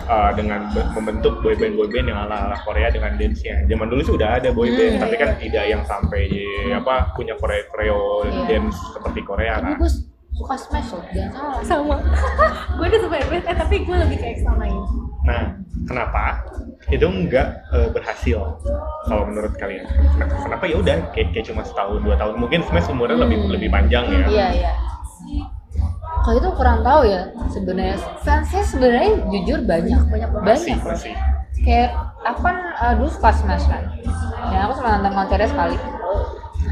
[0.06, 3.64] eh, dengan be- membentuk boyband boyband yang ala ala Korea dengan dance-nya.
[3.66, 5.22] Zaman dulu sih udah ada boyband, Hmm, tapi iya.
[5.22, 6.22] kan tidak yang sampai
[6.74, 8.44] apa punya koreo koreo Iya.
[8.50, 9.80] dance seperti Korea tapi kan.
[9.80, 9.92] gue
[10.36, 11.96] suka smash loh jangan salah Sama.
[12.76, 14.84] gue udah suka FBS, eh tapi gue lebih kayak sama ini.
[15.24, 15.44] Nah,
[15.86, 16.44] kenapa
[16.88, 18.40] itu nggak eh, berhasil
[19.04, 19.86] kalau menurut kalian?
[20.18, 22.38] Kenapa ya udah kayak, kayak cuma setahun dua tahun?
[22.38, 23.52] Mungkin Smash umurnya lebih Hmm.
[23.52, 24.26] lebih panjang ya.
[24.28, 24.72] iya iya
[26.18, 31.14] kalau itu kurang tahu ya sebenarnya fansnya sebenarnya jujur banyak banyak Masih banyak masih.
[31.62, 31.90] kayak
[32.24, 33.84] aku kan uh, dulu suka smash kan
[34.44, 35.78] dan aku sempat nonton konsernya sekali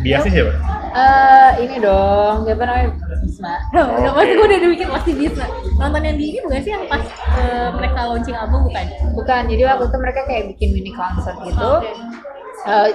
[0.01, 0.53] Biasanya siapa?
[0.93, 2.89] Eh ini dong siapa namanya
[3.23, 3.55] Bisma
[3.97, 5.45] udah pasti gue udah mikir pasti bisa.
[5.77, 7.01] Nonton yang di ini bukan sih yang pas
[7.37, 8.85] eh, mereka launching album bukan?
[9.13, 12.91] bukan jadi waktu itu mereka kayak bikin mini konser gitu Oke.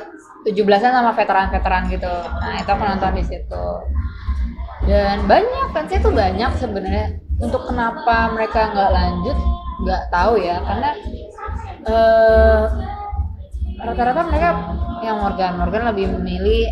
[0.48, 3.66] tujuh belasan sama veteran-veteran gitu nah itu aku nonton di situ
[4.88, 7.06] dan banyak fansnya tuh banyak sebenarnya
[7.38, 9.38] untuk kenapa mereka nggak lanjut
[9.84, 10.90] nggak tahu ya karena
[11.86, 12.62] eh
[13.78, 14.50] rata-rata mereka
[15.00, 15.52] yang Morgan.
[15.56, 16.62] Morgan lebih memilih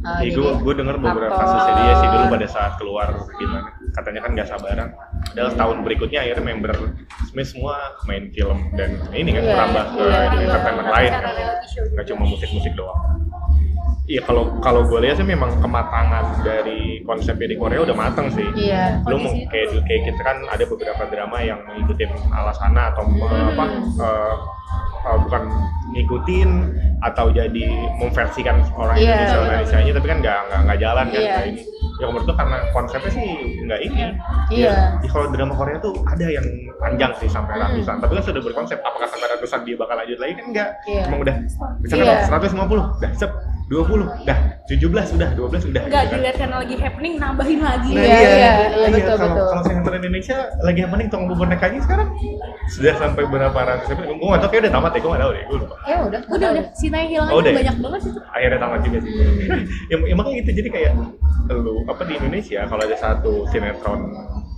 [0.00, 1.44] eh, Iya, gue gue dengar beberapa aktor.
[1.44, 3.68] kasusnya dia sih dulu pada saat keluar gimana.
[3.90, 4.88] Katanya kan nggak sabaran.
[5.32, 6.72] Adalah tahun berikutnya akhirnya member
[7.28, 10.48] Smash semua main film dan ini kan Iya, merambah ke iya, dunia iya.
[10.48, 11.20] entertainment lain kan.
[11.20, 13.00] Secara reality show nggak cuma musik-musik doang
[14.10, 18.42] Iya kalau kalau gue lihat sih memang kematangan dari konsepnya di Korea udah matang sih.
[18.58, 23.06] iya Lu mau kayak kayak kita kan ada beberapa drama yang mengikutin ala sana atau
[23.06, 23.54] Hmm.
[23.54, 23.64] apa
[24.00, 24.34] eh,
[25.00, 25.42] eh, bukan
[25.90, 26.50] ngikutin
[27.00, 29.38] atau jadi memversikan orang Iya, Indonesia.
[29.40, 31.32] Indonesia nya tapi kan nggak nggak nggak jalan kan Iya.
[31.32, 31.62] kayak ini.
[32.00, 33.28] Ya menurut lu karena konsepnya sih
[33.62, 34.00] nggak ini.
[34.50, 34.72] Iya.
[34.98, 36.46] Ya, kalau drama Korea tuh ada yang
[36.76, 37.62] panjang sih sampai Hmm.
[37.64, 37.94] ratusan.
[37.96, 40.68] Tapi kan sudah berkonsep apakah sampai ratusan dia bakal lanjut lagi kan enggak.
[40.84, 41.02] Iya.
[41.06, 41.36] Emang udah
[41.78, 42.26] misalnya Iya.
[42.26, 43.30] 150, dah sep
[43.70, 45.82] 20, dah 17 udah 12 udah.
[45.86, 46.18] Enggak gitu kan.
[46.18, 47.90] dilihat karena lagi happening nambahin lagi.
[47.94, 48.52] Iya, iya, iya,
[48.90, 49.46] betul, kalau, betul.
[49.46, 52.08] Kalau sinetron Indonesia lagi apa nih tong bonekanya sekarang
[52.66, 54.18] sudah sampai berapa ratus episode?
[54.18, 55.74] Gue nggak tahu kayak udah tamat ya, gue nggak tahu deh, gue lupa.
[55.86, 57.56] ya udah Udah udah Sinai hilang Oh, udah ya?
[57.62, 58.20] banyak banget itu.
[58.34, 59.12] Akhirnya tamat juga sih.
[59.90, 60.92] ya, ya makanya gitu jadi kayak
[61.50, 64.00] lu apa di Indonesia kalau ada satu sinetron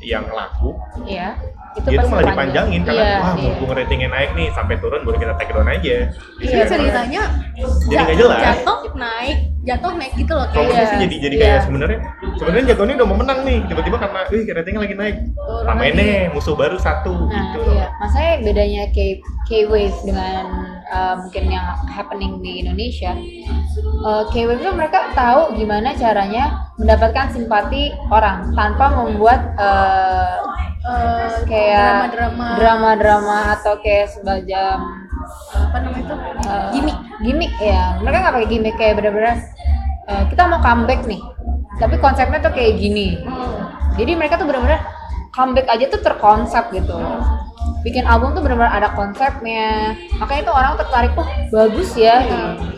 [0.01, 0.73] yang laku,
[1.05, 1.37] iya
[1.75, 2.29] itu pasti malah panjang.
[2.29, 5.97] dipanjangin karena Iya, wah mumpung ratingnya naik nih sampai turun baru kita take down aja.
[6.39, 8.41] Iya, ceritanya Jadi ja- nggak jelas.
[8.43, 11.63] jatuh naik jatuh naik gitu loh Kalau kayak saya sih jadi jadi kayak Iya.
[11.63, 11.99] sebenarnya
[12.35, 15.17] sebenarnya jatuhnya udah mau menang nih tiba-tiba karena wih ratingnya lagi naik.
[15.63, 17.59] Tambahin deh musuh baru satu Nah, gitu.
[17.71, 17.87] iya.
[17.97, 18.99] Masanya bedanya K
[19.45, 20.45] K-Wave dengan
[20.87, 23.15] uh, mungkin yang happening di Indonesia.
[24.03, 26.45] Uh, K-Wave itu mereka tahu gimana caranya
[26.75, 30.43] mendapatkan simpati orang tanpa membuat uh,
[30.83, 32.47] eh, kayak drama-drama.
[32.59, 34.75] drama-drama atau kayak semacam
[35.55, 36.17] apa namanya itu
[36.51, 36.99] uh, gimmick.
[37.23, 39.39] gimmick ya mereka nggak pakai gimmick kayak bener-bener
[40.11, 41.23] uh, kita mau comeback nih.
[41.81, 43.19] Tapi konsepnya tuh kayak gini.
[43.99, 44.79] Jadi mereka tuh bener-bener
[45.35, 46.99] comeback aja tuh terkonsep gitu.
[47.83, 49.97] Bikin album tuh bener-bener ada konsepnya.
[50.23, 52.23] Makanya tuh orang tertarik oh bagus ya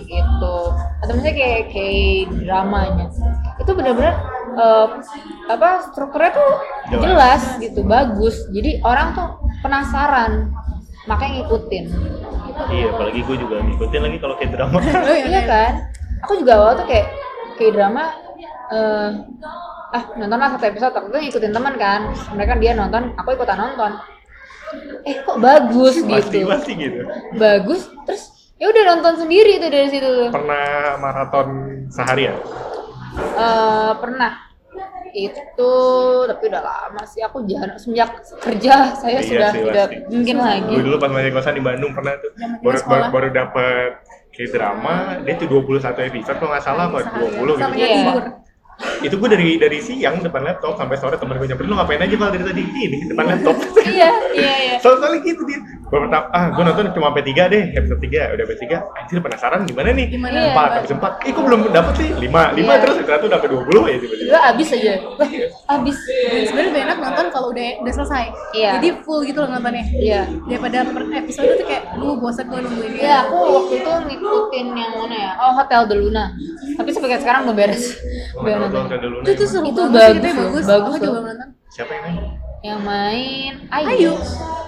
[0.09, 0.57] gitu.
[1.05, 3.07] Atau misalnya kayak kayak dramanya.
[3.61, 4.15] Itu bener-bener
[4.55, 4.87] eh,
[5.51, 6.51] apa strukturnya tuh
[6.91, 7.03] Jelas.
[7.03, 7.43] jelas.
[7.61, 8.37] gitu bagus.
[8.51, 9.29] Jadi orang tuh
[9.61, 10.51] penasaran
[11.05, 11.85] makanya ngikutin.
[12.71, 14.79] Iya apalagi gue juga ngikutin lagi kalau kayak drama
[15.31, 15.73] iya kan?
[16.25, 17.07] Aku juga awal tuh kayak
[17.59, 18.05] kayak drama
[18.73, 19.11] eh
[19.95, 20.95] ah nonton lah satu episode.
[20.95, 22.01] Aku tuh ngikutin teman kan.
[22.35, 23.93] Mereka dia nonton aku ikutan nonton.
[25.07, 26.51] Eh kok bagus pasti gitu?
[26.51, 27.01] pasti gitu?
[27.37, 28.23] Bagus terus
[28.59, 30.29] ya udah nonton sendiri tuh dari situ tuh.
[30.31, 31.49] Pernah maraton
[31.91, 32.35] seharian
[33.15, 34.33] Eh, pernah.
[35.15, 35.73] Itu
[36.27, 38.75] tapi udah lama sih aku jarang semenjak kerja.
[39.01, 40.11] Saya Iya sudah sih, tidak pasti.
[40.11, 40.75] mungkin lagi.
[40.75, 42.33] Gue dulu pas masih kosan di Bandung pernah tuh.
[42.63, 43.91] Baru, baru, baru dapet
[44.35, 47.71] kayak drama dia tuh 21 episode kalau nggak salah apa 20 gitu.
[47.79, 48.43] Iya.
[49.01, 52.15] Itu gue dari dari siang depan laptop sampai sore temen gue nyamperin lu ngapain aja
[52.17, 52.63] kalau dari tadi?
[52.65, 53.57] Ini depan laptop.
[53.85, 54.75] Iya iya iya.
[54.81, 58.35] Soal soalnya gitu dia gue pertama ah gue nonton cuma sampai 3 deh episode 3
[58.35, 60.07] udah sampai 3 anjir penasaran gimana nih?
[60.11, 60.39] Gimana?
[60.41, 60.53] Iya.
[60.57, 62.09] 4 habis 4 eh kok belum dapet sih.
[62.11, 62.75] 5 5 Iya.
[62.83, 64.31] terus ternyata udah sampai 20 ya tiba-tiba.
[64.33, 64.95] Gua abis aja.
[65.21, 65.29] Lah
[65.79, 65.97] abis
[66.49, 68.25] sebenarnya lebih enak nonton kalau udah udah selesai.
[68.57, 68.71] Iya.
[68.81, 69.85] jadi full gitu loh nontonnya.
[69.93, 70.21] Iya.
[70.49, 74.93] Daripada per episode tuh kayak lu bosan gue nungguin Iya, aku waktu itu ngikutin yang
[74.97, 75.31] mana ya?
[75.39, 76.25] Oh, Hotel de Luna.
[76.75, 77.85] Tapi sampai sekarang belum beres.
[78.35, 79.95] gue Belum nonton itu tuh seru Itu bagus
[80.25, 82.17] loh, bagus bagus aku juga nonton siapa yang main
[82.61, 83.87] Yang main Ayu.
[83.87, 84.13] Ayu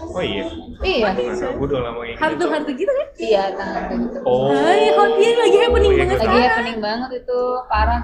[0.08, 0.44] oh iya
[0.76, 1.08] Iya.
[1.50, 4.18] gue udah lama yang hantu hantu gitu kan Iya, tentang gitu.
[4.22, 6.44] oh Hai, hot dia lagi happening Oh, iya, banget Lagi sekarang.
[6.46, 8.02] happening banget itu, parah.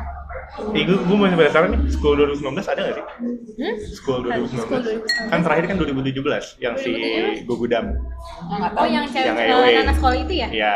[0.73, 3.05] Eh, gue, gue masih penasaran nih, School 2019 ada gak sih?
[3.57, 3.75] Hmm?
[3.91, 4.57] School 2019.
[4.59, 5.29] School 2019.
[5.29, 6.93] Kan terakhir kan 2017, yang si
[7.43, 7.85] Gugudam.
[8.43, 9.73] Oh, Oh yang cewek Yang AOA.
[9.79, 10.49] anak sekolah itu ya?
[10.49, 10.75] Iya.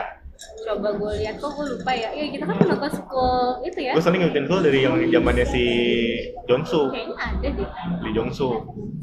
[0.67, 2.11] Coba gue lihat kok gue lupa ya.
[2.11, 3.93] Ya kita kan nonton school itu ya.
[3.95, 5.65] Gue sering ngikutin School dari yang zamannya si
[6.45, 7.69] Jongsu, Kayaknya ada deh.
[8.03, 8.51] Lee Jongsu,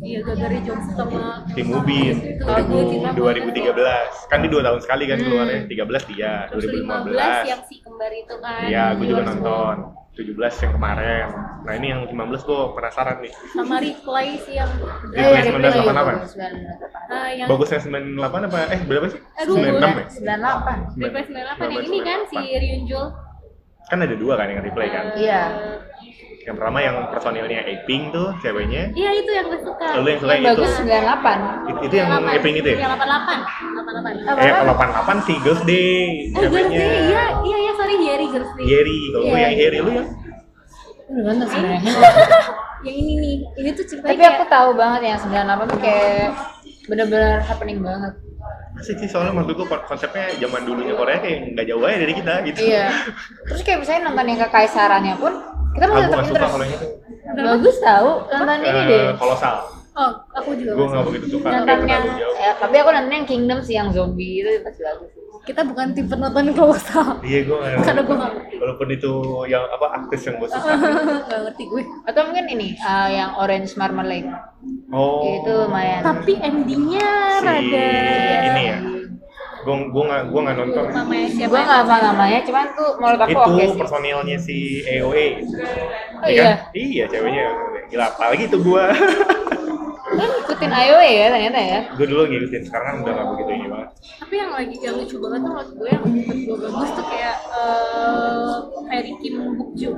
[0.04, 3.48] Iya gara-gara Jongsu sama Tim Ubin, Itu lagu cinta banget.
[3.48, 4.12] 2013.
[4.28, 5.26] Kan di dua tahun sekali kan Hmm.
[5.26, 7.44] keluarnya, 13 dia, 2015 2015.
[7.48, 8.62] yang si kembar itu kan.
[8.68, 9.76] Iya, gue juga Di nonton.
[10.14, 11.26] 17 yang kemarin.
[11.66, 13.34] Nah ini yang 15 gue penasaran nih.
[13.50, 14.70] Sama replay sih yang
[15.10, 16.14] Eh, Replay Replay 1988.
[16.14, 17.10] bagus, 98.
[17.10, 18.58] ah, yang Bagusnya 98 apa?
[18.70, 19.20] Eh berapa sih?
[19.42, 20.06] Aduh, 96 ya?
[20.14, 20.78] 98.
[21.02, 23.06] replay 98 yang ini kan si Ryunjul.
[23.84, 25.04] Kan ada dua kan yang replay kan?
[25.18, 25.42] Iya.
[26.44, 28.92] Yang pertama yang personilnya Aping tuh ceweknya.
[28.92, 29.88] Iya itu yang gue suka.
[29.96, 30.50] Lalu yang suka Yang itu.
[30.52, 31.40] bagus 98.
[31.64, 32.78] Itu, itu yang Aping itu ya?
[32.78, 33.40] Yang 88.
[33.74, 34.28] 88.
[34.28, 34.40] Apa?
[34.40, 35.96] Eh kalau 88 sih Girls Day
[36.30, 36.68] Oh, Girls.
[36.68, 38.64] Day, iya, iya, iya, sorry, Harry Girls Day.
[38.66, 39.40] Yeri, kalau Iya.
[39.42, 40.04] yang Harry lu ya?
[41.06, 41.82] Udah nonton sebenarnya.
[42.84, 46.36] Yang ini nih, ini tuh ceritanya Tapi aku tahu banget yang 98 tuh kayak
[46.84, 48.12] bener-bener happening banget.
[48.76, 52.12] Asik sih soalnya menurut gue kon- konsepnya zaman dulunya Korea kayak nggak jauh aja dari
[52.12, 52.60] kita gitu.
[52.62, 52.92] Iya.
[53.48, 55.32] Terus kayak misalnya nonton yang kekaisarannya pun
[55.74, 56.88] kita kalau yang itu.
[57.34, 59.04] Bagus tahu nonton ini Eh, deh.
[59.18, 59.56] Kolosal.
[59.94, 61.48] Oh, aku juga Gue nggak begitu suka.
[61.54, 65.10] Nonton yang ya, tapi aku nonton yang Kingdom sih yang zombie itu pasti bagus.
[65.44, 67.20] Kita bukan tipe nonton kolosal.
[67.22, 67.84] Iya gue nggak.
[67.84, 68.34] Karena gue nggak.
[68.58, 69.12] Walaupun itu
[69.46, 70.72] yang apa artis yang gue suka.
[71.30, 71.84] Gak ngerti gue.
[72.08, 74.30] Atau mungkin ini eh, yang Orange Marmalade.
[74.90, 75.22] Oh.
[75.22, 76.02] Itu lumayan.
[76.02, 77.92] Tapi endingnya si rada.
[79.64, 80.84] Gue gue nggak gue nggak nonton.
[81.44, 83.80] Gue nggak hafal namanya, cuman tuh menurut aku itu sih.
[83.80, 85.28] personilnya si EOE.
[86.20, 86.56] Oh Iya kan?
[86.76, 86.84] iya.
[86.84, 87.46] Iya ceweknya.
[87.88, 88.84] Gila apalagi itu gue.
[90.14, 91.80] Lu ngikutin IOE ya ternyata ya.
[91.90, 93.90] gue dulu ngikutin sekarang kan udah nggak begitu ini banget.
[94.20, 97.36] Tapi yang lagi yang lucu banget tuh menurut gue yang menurut gue bagus tuh kayak
[97.50, 98.54] eh
[98.86, 99.92] Mary Kim Bukju.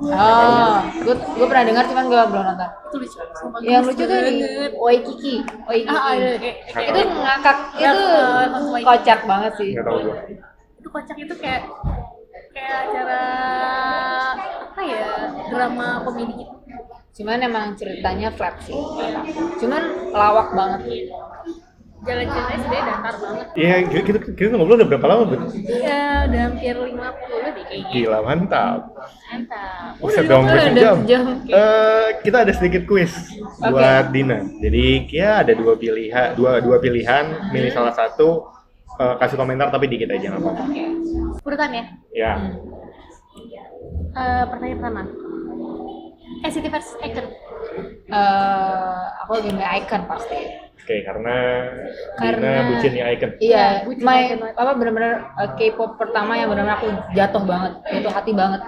[0.00, 0.74] Oh,
[1.04, 2.70] gue gue pernah dengar cuman gue belum nonton.
[2.88, 3.18] Itu lucu.
[3.36, 4.72] Sumpah Yang lucu tuh ini banget.
[4.78, 5.34] Waikiki.
[5.68, 5.92] Waikiki.
[5.92, 9.70] Ah, ada kayak, kayak itu ngakak Ya, itu eh, kocak banget sih.
[9.76, 10.18] Nggak tahu gue.
[10.80, 11.62] itu kocak itu kayak
[12.56, 13.22] kayak acara
[14.64, 15.06] apa ya
[15.52, 16.54] drama komedi gitu.
[17.20, 18.78] Cuman emang ceritanya flat sih.
[19.60, 19.82] Cuman
[20.14, 20.80] lawak banget.
[22.00, 23.46] Jalan-jalannya sebenarnya datar banget.
[23.52, 25.40] Iya kita, kita, kita ngobrol udah berapa lama Ben?
[25.68, 27.92] Ya udah hampir 50 deh kayaknya.
[27.92, 28.80] Gila mantap.
[29.28, 29.92] Mantap.
[30.00, 30.96] Buset dong, udah udah sejam.
[31.04, 31.22] sejam.
[31.44, 33.12] Eh, kita ada sedikit kuis
[33.60, 34.40] buat Dina.
[34.64, 38.48] Jadi ya ada dua pilihan, dua dua pilihan, milih salah satu,
[38.96, 40.64] eh, kasih komentar tapi dikit aja nggak apa-apa.
[41.44, 41.84] Urutan ya.
[42.10, 42.32] Ya,
[44.10, 45.02] Eh, pertanyaan pertama.
[46.42, 47.26] NCT versus Icon.
[48.10, 50.69] Eh, aku lebih milih icon pasti.
[50.80, 51.36] Oke karena,
[52.16, 53.30] Dina Karena- bucinnya icon.
[53.38, 58.12] Iya, bucin my icon apa benar-benar uh, K-pop pertama yang benar-benar aku jatuh banget, jatuh
[58.12, 58.60] hati banget.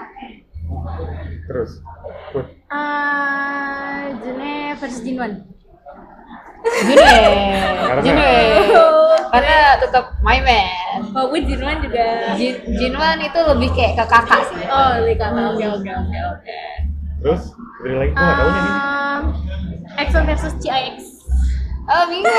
[1.44, 1.80] Terus,
[2.68, 5.32] Ah, June versus Jinwon.
[6.62, 8.32] Gini, Karena- gini,
[9.28, 11.04] karena tetap my man.
[11.10, 12.32] Walaupun Jinwon juga.
[12.32, 14.64] Jin, Jinwan itu lebih kayak ke kakak sih.
[14.64, 15.52] Oh, lebih kakak.
[15.52, 16.58] Oke, oke, oke, oke.
[17.20, 17.42] terus,
[17.78, 18.64] beri lagi gue nggak tahu nih.
[18.64, 19.22] Um,
[19.94, 20.96] EXO versus CIX.
[21.82, 22.30] Ah bingung,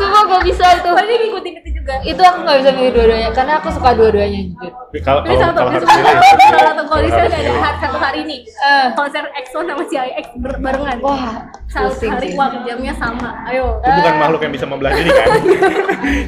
[0.00, 0.88] coba gak bisa itu.
[0.88, 1.92] Soalnya ngikutin itu juga.
[2.02, 4.72] Itu aku nggak bisa milih dua-duanya karena aku suka dua-duanya jujur
[5.06, 6.02] Kalau kalau satu kalau harus pilih.
[6.02, 7.38] kalau satu Kalau ada
[7.78, 8.36] satu hari ini
[8.66, 8.86] Eh.
[8.92, 10.26] konser EXO sama CIX
[10.58, 10.96] barengan.
[10.98, 13.30] wah satu hari wah jamnya sama.
[13.44, 13.78] Ayo.
[13.78, 15.28] Itu bukan makhluk yang bisa membelah diri kan?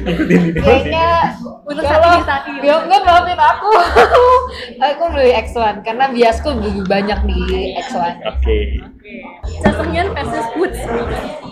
[0.05, 0.59] Ikutin ini.
[0.59, 1.07] kayaknya
[1.63, 2.59] Untuk kalau saat ini, saat ini.
[2.65, 3.69] ya maafin aku
[4.89, 7.39] aku milih X1 karena biasku lebih banyak di
[7.79, 8.57] X1 Oke.
[9.59, 10.79] Jajangmyeon versus Woods.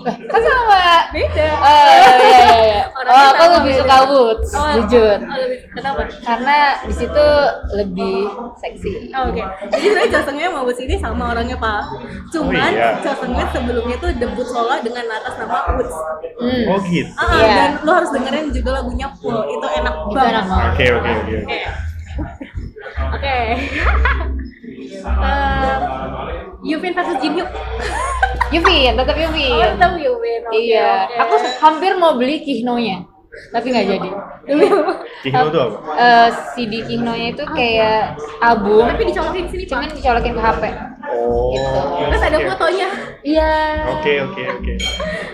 [0.07, 0.79] kan sama
[1.09, 1.47] Beda.
[1.51, 3.81] oh iya iya iya oh aku lebih beda.
[3.81, 6.01] suka Woods Oh, jujur Oh, lebih kenapa?
[6.21, 7.27] karena di situ
[7.73, 8.17] lebih
[8.57, 11.83] seksi Oh, Oke, jadi sebenarnya Jajangmyeon sama Woods ini sama orangnya pak.
[12.29, 13.47] Cuman Oh, iya.
[13.49, 15.95] Sebelumnya tuh debut solo dengan atas nama Woods.
[16.37, 16.63] hmm.
[16.67, 17.11] Oh gitu.
[17.15, 17.47] Ah, Iya.
[17.49, 20.43] dan lo harus dengerin juga lagunya full, itu enak banget.
[20.45, 21.37] Oke oke oke.
[23.13, 23.37] Oke.
[25.07, 25.77] Eh,
[26.63, 27.47] Yuvin versus Jinhyuk.
[28.49, 30.41] Yuvin tetap Yuvin Oh, tetap Yuvin.
[30.43, 31.15] Oke, iya oke.
[31.17, 33.03] aku hampir mau beli Kihnonya
[33.47, 34.09] tapi nggak jadi
[35.23, 35.77] Kihno tuh apa?
[35.93, 39.69] Eh, CD Kihnonya itu kayak album Tapi dicolokin sini, Pak.
[39.69, 40.63] cuman dicolokin ke HP
[41.07, 41.55] Oh.
[42.03, 42.87] Terus ada fotonya.
[43.23, 43.55] iya
[43.89, 44.73] Oke oke oke.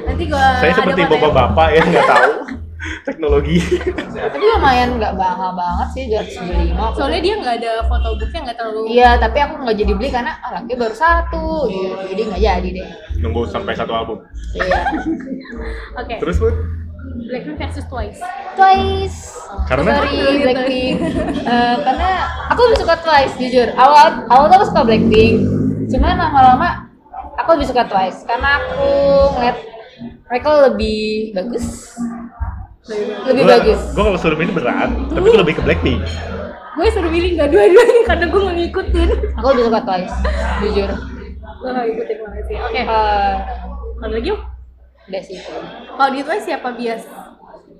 [0.06, 2.32] Nanti gua Saya ada seperti bapak-bapak ya nggak tahu
[3.08, 3.58] teknologi.
[4.14, 8.82] tapi lumayan nggak mahal banget sih 275 Soalnya dia nggak ada foto booknya nggak terlalu.
[8.86, 11.95] Iya, tapi aku nggak jadi beli karena ah, lagunya baru satu, gitu.
[12.12, 12.89] jadi nggak jadi deh.
[13.20, 14.18] Nunggu sampai satu album.
[14.54, 14.78] Iya.
[16.04, 16.16] Oke.
[16.22, 16.56] Terus Bud?
[17.04, 18.20] Blackpink versus Twice.
[18.54, 19.18] Twice.
[19.66, 19.89] Karena?
[19.97, 20.95] Sorry Blackpink.
[21.43, 22.10] Eh, karena
[22.47, 23.68] aku lebih suka Twice jujur.
[23.74, 25.36] Awal awal tuh aku suka Blackpink.
[25.88, 26.88] Cuman lama-lama
[27.36, 28.88] aku lebih suka Twice karena aku
[29.34, 29.58] ngeliat
[30.26, 31.01] mereka lebih
[31.34, 31.66] bagus.
[33.26, 33.82] Lebih Gua- bagus.
[33.91, 36.01] Gua kalau suruh milih berat, tapi gua lebih ke Blackpink.
[36.74, 39.10] Gue suruh milih nggak dua-duanya karena gue nggak ngikutin.
[39.38, 40.16] Aku lebih suka Twice,
[40.60, 40.89] jujur.
[41.62, 42.58] Gue nggak ngikutin banget sih.
[42.60, 42.82] Oke.
[42.82, 43.34] Eh,
[44.01, 44.41] Ada lagi yuk.
[45.06, 45.38] Udah sih.
[45.89, 47.04] Kalau di Twice siapa bias?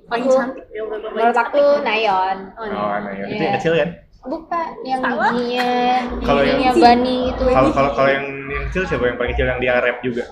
[0.04, 0.64] Paling Aku- cantik.
[1.10, 1.62] Menurut aku.
[1.80, 2.38] Nayeon.
[2.54, 3.24] Oh, Oh, ya.
[3.24, 3.42] Itu Iya.
[3.42, 3.90] yang kecil kan?
[4.24, 5.30] Bukan yang Salah.
[5.30, 5.68] giginya,
[6.26, 7.44] Kalau yang- giginya Bani itu.
[7.46, 10.24] Kalau kalau kalau yang yang kecil siapa yang paling kecil yang dia rap juga?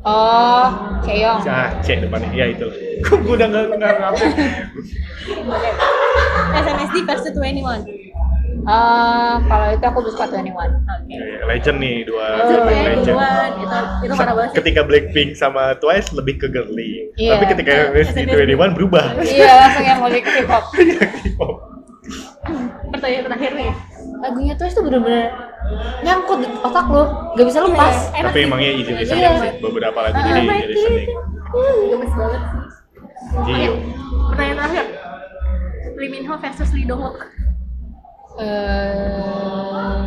[0.00, 0.66] Oh,
[1.02, 1.42] Cheong.
[1.44, 2.30] Ah, C depannya.
[2.32, 2.66] Ya itu.
[3.00, 4.30] Kok gua udah nggak nggak ngapin.
[6.56, 8.07] SNSD versus 21.
[8.68, 10.44] Eh, kalau itu aku lebih suka 21.
[10.44, 11.08] Oke.
[11.08, 13.16] Ya, ya, Legend nih dua Oh, dua ya, legend.
[13.16, 13.50] duluan.
[13.56, 14.56] itu itu parah banget sih.
[14.60, 17.32] Ketika Blackpink sama Twice lebih ke girly, Iya.
[17.32, 19.16] tapi ketika ST21 berubah.
[19.18, 20.64] Iya, langsung yang musik K-pop.
[21.24, 21.54] K-pop.
[22.90, 23.70] Pertanyaan terakhir nih.
[24.18, 25.32] Lagunya Twice tuh bener-bener
[26.00, 27.02] nyangkut di otak lo,
[27.32, 27.96] gak bisa lepas.
[28.06, 29.32] Iya, enak Tapi emangnya easy listening Iya.
[29.38, 29.50] sih.
[29.60, 31.08] Beberapa lagu Ah, jadi easy listening.
[31.88, 32.42] Gemes banget
[33.48, 33.68] sih.
[34.28, 34.84] Pertanyaan terakhir.
[35.96, 37.16] Lee Min Ho versus Lee Dong Wook.
[38.38, 40.02] Eh,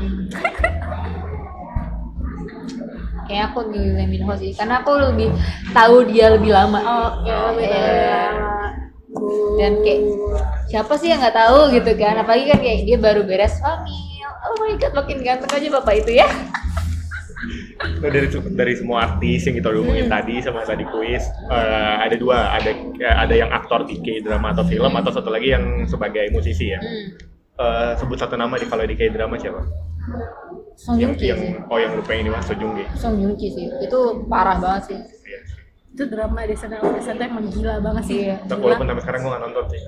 [3.21, 5.31] Kayaknya aku milih Lee Min Ho sih, karena aku lebih
[5.71, 6.79] tahu dia lebih lama.
[6.83, 7.79] Oke, lebih Iya.
[8.27, 8.59] lama.
[9.55, 9.99] Dan kayak
[10.67, 12.19] siapa sih yang nggak tahu gitu kan?
[12.19, 14.27] Apalagi kan kayak dia baru beres hamil.
[14.41, 16.27] Oh my god, makin ganteng aja bapak itu ya.
[17.97, 20.13] Nah, dari dari semua artis yang kita udah ngomongin Hmm.
[20.13, 22.69] tadi sama tadi kuis eh, ada dua ada
[23.17, 26.77] ada yang aktor di K drama atau film atau satu lagi yang sebagai musisi ya
[26.77, 27.30] Hmm.
[27.61, 29.61] Eh, sebut satu nama di kalau di K drama siapa
[30.73, 31.51] Song yang Joong Ki yang sih.
[31.61, 33.69] oh yang lupa ini mas Sojung Ki Song Joong Ki sih.
[33.79, 34.97] Itu parah banget sih.
[34.97, 35.39] Iya.
[35.91, 38.17] Itu drama Desa Desa tuh emang gila banget sih.
[38.25, 38.35] Iya.
[38.43, 39.81] Tapi walaupun sampai sekarang gue gak nonton sih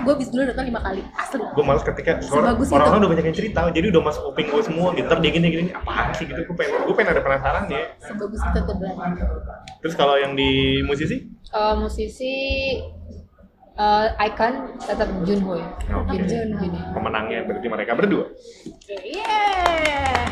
[0.00, 1.02] Gue bis dulu nonton lima kali.
[1.12, 1.42] Asli.
[1.44, 2.96] gue males ketika orang-orang itu.
[2.96, 5.62] udah banyak yang cerita jadi udah masuk kuping gue semua gitu ntar dia gini gini
[5.70, 9.04] apaan sih gitu gue pengen gue pengen ada penasaran ya Sebagus itu tuh drama.
[9.78, 10.50] terus kalau yang di
[10.80, 11.16] musisi
[11.50, 12.32] Eh, musisi
[13.72, 15.68] eh, icon tetap Junho ya.
[15.96, 16.16] Oke.
[16.20, 16.66] Junho.
[16.90, 18.24] pemenangnya berarti mereka berdua
[18.90, 20.26] Yeah.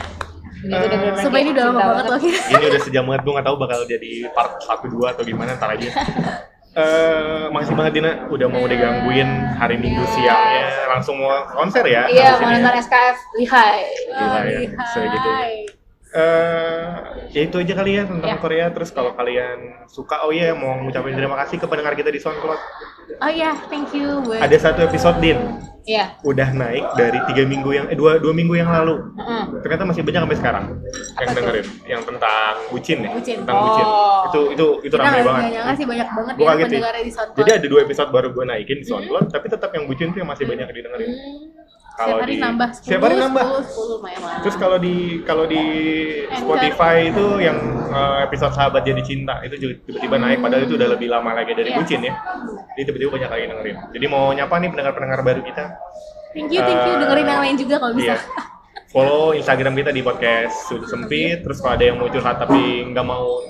[0.58, 2.20] Ini tuh udah Sumpah ini udah lama banget loh.
[2.50, 5.70] ini udah sejam banget gue gak tahu bakal jadi part 1 2 atau gimana ntar
[5.70, 5.88] aja
[6.70, 12.38] Eh, makasih banget Dina udah mau digangguin hari Minggu siangnya langsung mau konser ya Iya,
[12.38, 12.54] mau ya.
[12.54, 13.78] nonton SKF Lihai.
[14.08, 14.58] Gila ya,
[14.88, 15.30] segitu.
[16.08, 16.88] Eh,
[17.30, 18.40] ya itu aja kali ya tentang Ya.
[18.40, 18.66] Korea.
[18.70, 22.60] Terus kalau kalian suka, oh iya mau ngucapin terima kasih ke pendengar kita di SoundCloud.
[23.18, 25.36] Oh iya, thank you buat Ada satu episode Din,
[25.82, 26.16] Iya.
[26.22, 29.00] udah naik dari tiga minggu yang eh, dua dua minggu yang lalu.
[29.16, 29.42] Heeh.
[29.60, 30.64] Ternyata masih banyak sampai sekarang
[31.18, 31.34] yang tuh?
[31.34, 33.36] dengerin, yang tentang bucin ya, Bucin.
[33.42, 33.84] tentang bucin.
[33.84, 34.20] Oh.
[34.24, 35.42] Itu itu itu kita ramai banget.
[35.50, 36.68] nyangka sih banyak banget Gua ya kaget sih.
[36.70, 37.38] pendengarnya di SoundCloud.
[37.38, 40.30] Jadi ada dua episode baru gue naikin di SoundCloud, tapi tetap yang bucin tuh yang
[40.30, 41.10] masih banyak didengerin.
[41.10, 43.44] Setiap Kalau di- nambah 10, setiap hari nambah.
[43.44, 44.38] 10, 10 lumayan lah.
[44.38, 45.62] Terus kalau di kalau di
[46.30, 50.88] Spotify itu yang eh, episode sahabat jadi cinta itu juga tiba-tiba naik padahal itu udah
[50.90, 51.76] lebih lama lagi dari Iya.
[51.76, 52.14] bucin ya.
[52.72, 53.76] Jadi tiba-tiba banyak lagi dengerin.
[53.90, 55.64] Jadi mau nyapa nih pendengar-pendengar baru kita.
[56.30, 56.92] Thank you, thank you.
[56.92, 58.14] Eh, Dengerin yang lain juga kalau bisa.
[58.14, 58.18] Iya.
[58.88, 61.42] Follow Instagram kita di podcast Sudut Sempit.
[61.42, 63.42] Terus kalau ada yang mau curhat tapi nggak mau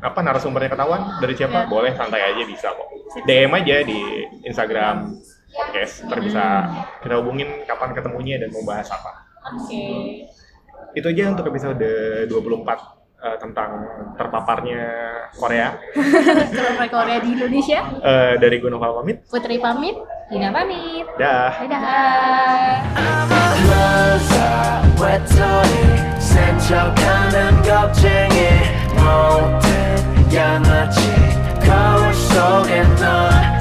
[0.00, 1.68] apa narasumbernya ketahuan dari siapa, Iya.
[1.68, 2.88] boleh santai aja bisa kok.
[3.20, 4.00] DM aja di
[4.42, 5.12] Instagram
[5.52, 6.44] podcast ntar bisa
[7.02, 9.12] kita hubungin kapan ketemunya dan mau bahas apa.
[9.56, 9.84] Oke.
[10.90, 11.78] itu aja untuk episode
[12.26, 12.34] 24
[13.22, 13.70] eh, tentang
[14.18, 14.82] terpaparnya
[15.38, 15.78] Korea.
[16.56, 19.22] Kalau Korea di Indonesia, Eh, dari gue Noval pamit.
[19.30, 19.94] Putri pamit.
[20.30, 21.06] Dina pamit.
[21.14, 21.54] Dah.
[21.62, 22.90] Dadah